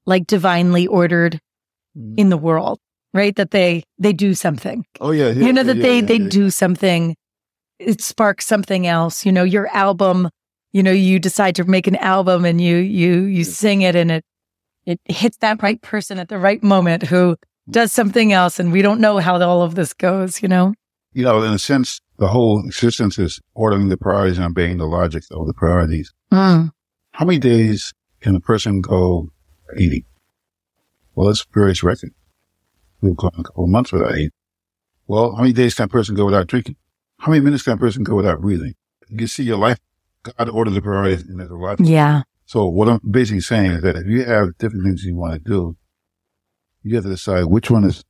[0.06, 1.40] like divinely ordered
[1.96, 2.14] mm-hmm.
[2.16, 2.78] in the world,
[3.14, 3.34] right?
[3.36, 4.84] That they they do something.
[5.00, 7.16] Oh yeah, yeah you know that yeah, they yeah, they do something.
[7.78, 9.24] It sparks something else.
[9.24, 10.28] You know, your album.
[10.72, 14.12] You know, you decide to make an album and you you you sing it and
[14.12, 14.24] it
[14.86, 17.36] it hits that right person at the right moment who
[17.70, 20.42] does something else and we don't know how all of this goes.
[20.42, 20.74] You know.
[21.12, 24.86] You know, in a sense, the whole existence is ordering the priorities and obeying the
[24.86, 26.12] logic of the priorities.
[26.32, 26.70] Mm.
[27.12, 29.28] How many days can a person go
[29.76, 30.04] eating?
[31.14, 32.12] Well, that's a various record.
[33.00, 34.30] We've gone a couple of months without eating.
[35.06, 36.76] Well, how many days can a person go without drinking?
[37.18, 38.74] How many minutes can a person go without breathing?
[39.08, 39.78] You see your life,
[40.22, 41.80] God ordered the priorities and there's a lot.
[41.80, 42.22] Yeah.
[42.50, 45.38] So what I'm basically saying is that if you have different things you want to
[45.38, 45.76] do,
[46.82, 48.02] you have to decide which one is,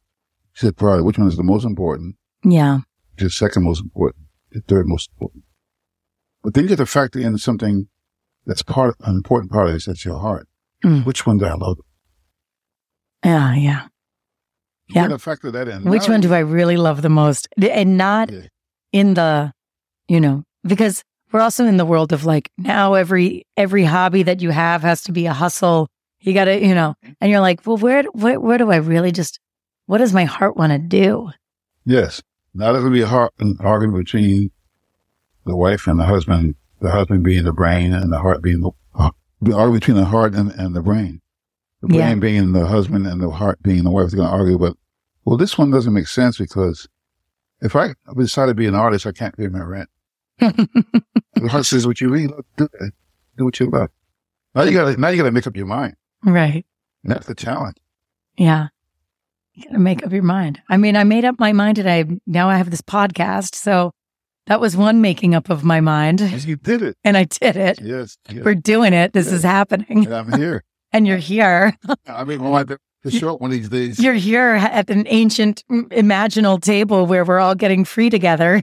[0.55, 2.79] set priority, which one is the most important, Yeah.
[3.19, 5.45] The second most important, the third most important.
[6.43, 7.89] But then you have to factor in something
[8.47, 10.49] that's part, an important part of this, that's your heart.
[10.83, 11.05] Mm.
[11.05, 11.77] Which one do I love?
[13.23, 13.55] Yeah.
[13.55, 13.83] Yeah.
[14.89, 15.17] You Yeah.
[15.19, 15.85] factor that in.
[15.85, 17.47] Which Now- one do I really love the most?
[17.61, 18.47] And not Yeah.
[18.91, 19.53] in the,
[20.09, 24.41] you know, because we're also in the world of like now every every hobby that
[24.41, 25.89] you have has to be a hustle.
[26.21, 29.13] You got to, you know, and you're like, well, where where where do I really
[29.13, 29.41] just
[29.87, 31.31] what does my heart want to do?
[31.85, 32.23] Yes.
[32.55, 34.51] Now there's going to be a heart, an argument between
[35.47, 38.71] the wife and the husband, the husband being the brain and the heart being the,
[38.95, 39.11] uh,
[39.41, 41.21] the argument between the heart and, and the brain.
[41.81, 42.15] The brain Yeah.
[42.17, 44.11] being the husband and the heart being the wife.
[44.11, 44.77] They're going to argue, but,
[45.25, 46.87] well, this one doesn't make sense because
[47.63, 49.89] if I decide to be an artist, I can't pay my rent.
[51.35, 52.93] The heart says, what you really love, do that.
[53.39, 53.89] Do what you love.
[54.55, 55.95] Now you gotta, now you gotta make up your mind.
[56.23, 56.67] right.
[57.03, 57.77] And that's the challenge.
[58.37, 58.69] Yeah.
[59.55, 60.61] You got to make up your mind.
[60.69, 63.55] I mean, I made up my mind and I now I have this podcast.
[63.55, 63.93] So
[64.47, 66.97] that was one making up of my mind And you did it.
[67.05, 67.81] and I did it.
[67.81, 68.19] Yes.
[68.29, 68.45] yes.
[68.45, 69.13] We're doing it.
[69.15, 70.05] This is happening.
[70.07, 70.63] And I'm here.
[70.93, 71.79] And you're here.
[72.09, 74.01] I mean, we'll have to, to show up one of these days.
[74.01, 78.61] You're here at an ancient imaginal table where we're all getting free together.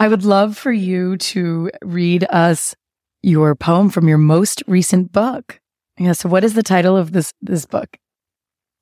[0.00, 2.74] I would love for you to read us
[3.22, 5.60] your poem from your most recent book.
[5.98, 6.12] Yeah.
[6.12, 7.96] So, what is the title of this this book?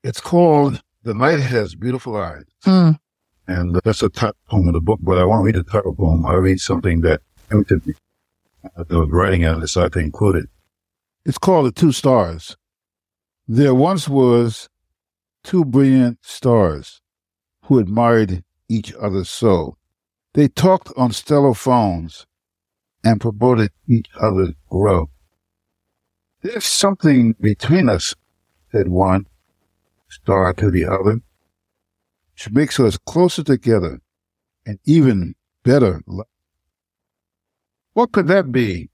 [0.04, 2.44] It's called The Night Has Beautiful Eyes.
[2.64, 2.98] Mm.
[3.48, 6.24] And that's a top poem of the book, but I won't read the title poem.
[6.26, 7.94] I'll read something that tempted me.
[8.76, 10.50] I was writing it and decided to include it.
[11.24, 12.56] It's called The Two Stars.
[13.46, 14.68] There once was
[15.42, 17.00] two brilliant stars
[17.68, 19.76] who admired each other so.
[20.32, 22.26] They talked on stellar phones
[23.04, 25.10] and promoted each other's growth.
[26.40, 28.14] There's something between us,
[28.72, 29.26] said one
[30.08, 31.20] star to the other,
[32.32, 34.00] which makes us closer together
[34.64, 36.00] and even better.
[37.92, 38.88] What could that be,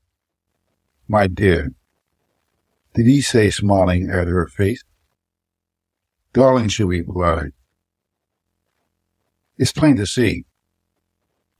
[1.07, 1.73] my dear?
[2.95, 4.83] Did he say, smiling at her face?
[6.33, 7.53] Darling, she replied,
[9.57, 10.45] it's plain to see.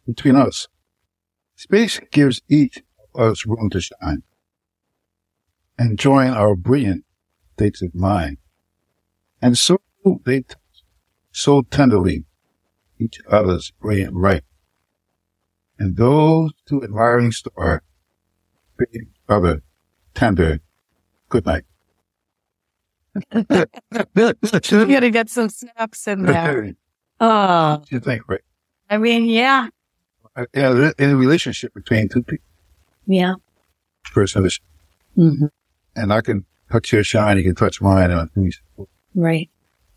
[0.07, 0.69] Between us,
[1.57, 2.83] space gives each
[3.15, 4.23] of us room to shine
[5.79, 7.05] and join our brilliant
[7.55, 8.39] states of mind.
[9.41, 9.79] And so
[10.25, 10.59] they touch
[11.33, 12.25] so tenderly
[12.99, 14.45] each other's brilliant light.
[15.79, 17.81] And those two admiring stars
[18.77, 19.63] bid each other
[20.15, 20.61] tender
[21.29, 21.65] good night.
[23.35, 26.75] You got to get some snaps in there.
[27.21, 28.41] Oh, you think, right?
[28.91, 29.69] I mean, yeah,
[30.37, 32.45] Uh, Yeah, in a relationship between two people,
[33.07, 33.35] yeah.
[34.13, 34.61] person is,
[35.15, 35.47] hmm
[35.97, 39.49] and I can touch your shine, you can touch mine, and we- Right.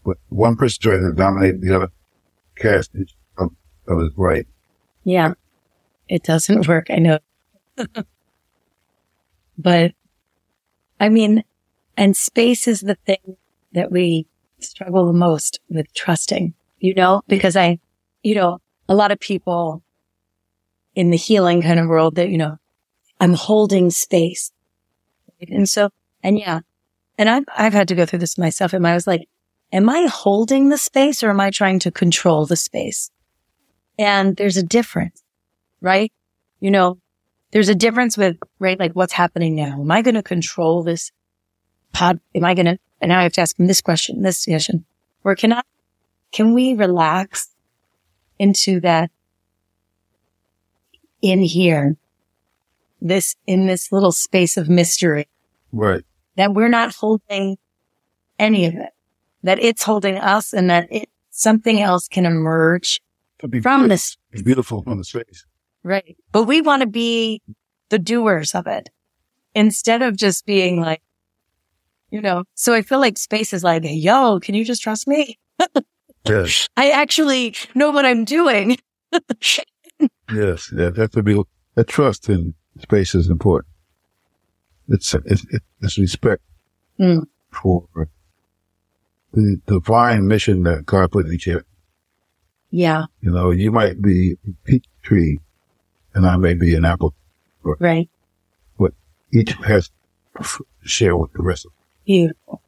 [0.05, 1.89] but one person tries to dominate the other,
[2.55, 2.91] cast
[3.37, 3.49] other
[3.87, 4.45] of his right.
[5.03, 5.33] Yeah.
[6.07, 6.87] It doesn't work.
[6.91, 7.19] I know.
[9.57, 9.93] but
[10.99, 11.43] I mean,
[11.95, 13.37] and space is the thing
[13.73, 14.27] that we
[14.59, 17.79] struggle the most with trusting, you know, because I,
[18.23, 18.59] you know,
[18.89, 19.83] a lot of people
[20.95, 22.57] in the healing kind of world that, you know,
[23.19, 24.51] I'm holding space.
[25.47, 25.89] And so,
[26.23, 26.61] and yeah,
[27.17, 29.27] and I've, I've had to go through this myself and I was like,
[29.71, 33.11] am I holding the space or am I trying to control the space?
[33.99, 35.23] And there's a difference,
[35.81, 36.11] right?
[36.59, 36.99] You know,
[37.51, 38.79] there's a difference with, right?
[38.79, 39.79] Like what's happening now?
[39.79, 41.11] Am I going to control this
[41.93, 42.19] pod?
[42.35, 44.85] Am I going to, and now I have to ask him this question, this question,
[45.23, 45.61] or can I,
[46.37, 47.49] can we relax
[48.37, 49.09] into that
[51.19, 51.97] in here,
[53.01, 55.27] this, in this little space of mystery?
[55.71, 56.03] Right.
[56.35, 57.57] That we're not holding
[58.37, 58.91] any of it,
[59.41, 63.01] that it's holding us and that it, something else can emerge
[63.63, 64.15] from this.
[64.31, 65.43] It's beautiful from the space.
[65.81, 66.17] Right.
[66.31, 67.41] But we want to be
[67.89, 68.91] the doers of it
[69.55, 71.01] instead of just being like,
[72.11, 75.39] you know, so I feel like space is like, yo, can you just trust me?
[76.29, 76.67] yes.
[76.77, 78.77] I actually know what I'm doing.
[79.11, 80.71] yes.
[80.75, 80.89] Yeah.
[80.89, 81.41] That to be,
[81.75, 83.71] that trust in space is important.
[84.89, 85.45] It's, it's,
[85.81, 86.41] it's respect
[86.99, 87.25] mm.
[87.51, 87.87] for
[89.33, 91.65] the divine mission that God put in each other.
[92.69, 93.05] Yeah.
[93.21, 95.39] You know, you might be a peach tree
[96.13, 97.13] and I may be an apple.
[97.63, 98.09] Right.
[98.79, 98.93] But
[99.33, 99.91] each has
[100.41, 101.83] to share with the rest of them.
[102.05, 102.61] Beautiful.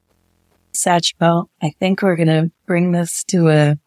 [0.84, 3.77] Satchmo, I think we're going to bring this to a,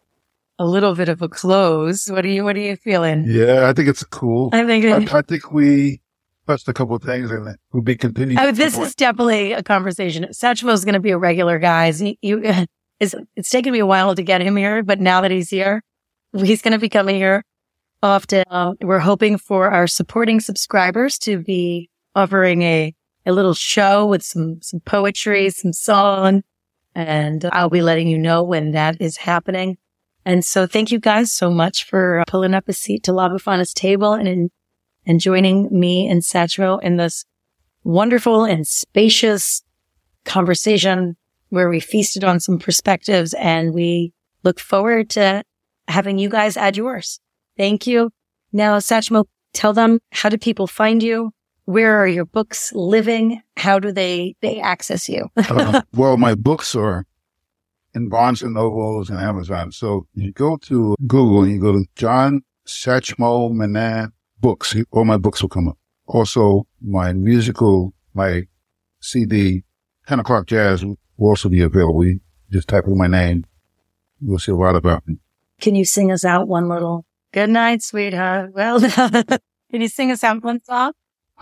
[0.59, 2.09] a little bit of a close.
[2.09, 3.25] What are you, what are you feeling?
[3.27, 4.49] Yeah, I think it's cool.
[4.53, 6.01] I think, I, I think we
[6.47, 8.37] touched a couple of things and we'll be continuing.
[8.39, 10.25] Oh, this is definitely a conversation.
[10.25, 11.87] Satchmo is going to be a regular guy.
[11.87, 12.65] You, you,
[12.99, 15.83] it's, it's taken me a while to get him here, but now that he's here,
[16.33, 17.43] he's going to be coming here
[18.01, 18.43] often.
[18.49, 22.93] Um, we're hoping for our supporting subscribers to be offering a,
[23.25, 26.43] a little show with some, some poetry, some song,
[26.95, 29.77] and I'll be letting you know when that is happening.
[30.25, 33.73] And so thank you guys so much for pulling up a seat to La Befana's
[33.73, 34.49] table and,
[35.05, 37.25] and joining me and Satchmo in this
[37.83, 39.63] wonderful and spacious
[40.23, 41.17] conversation
[41.49, 44.13] where we feasted on some perspectives and we
[44.43, 45.43] look forward to
[45.87, 47.19] having you guys add yours.
[47.57, 48.11] Thank you.
[48.51, 51.31] Now, Satchmo, tell them how do people find you?
[51.65, 53.41] Where are your books living?
[53.57, 55.29] How do they, they access you?
[55.37, 57.05] uh, well, my books are
[57.93, 59.71] in Barnes and Nobles and Amazon.
[59.71, 64.75] So you go to Google and you go to John Satchmo Mannan books.
[64.91, 65.77] All my books will come up.
[66.05, 68.43] Also, my musical, my
[68.99, 69.63] CD,
[70.07, 72.03] 10 o'clock jazz will also be available.
[72.03, 72.19] You
[72.51, 73.45] just type in my name.
[74.19, 75.17] You'll see a lot about me.
[75.61, 78.53] Can you sing us out one little good night, sweetheart?
[78.53, 79.23] Well done.
[79.71, 80.93] Can you sing us out one song?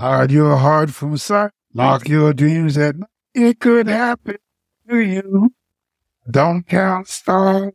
[0.01, 1.51] Hide your heart from sight.
[1.75, 3.07] Lock your dreams at night.
[3.35, 4.37] It could happen
[4.89, 5.53] to you.
[6.27, 7.73] Don't count stars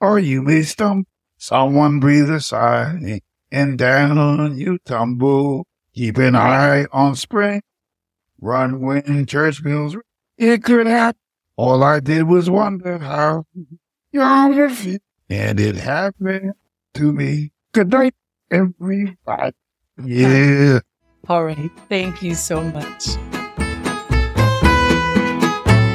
[0.00, 1.04] or you may stumble.
[1.36, 3.20] Someone breathe a sigh
[3.52, 5.66] and down you tumble.
[5.94, 7.60] Keep an eye on spring.
[8.40, 10.04] Run when church bells ring.
[10.38, 11.20] It could happen.
[11.56, 13.44] All I did was wonder how
[14.10, 15.02] you're feet.
[15.28, 16.54] And it happened
[16.94, 17.52] to me.
[17.72, 18.14] Good night,
[18.50, 19.52] everybody.
[20.02, 20.78] Yeah.
[21.28, 21.70] All right.
[21.88, 23.06] Thank you so much.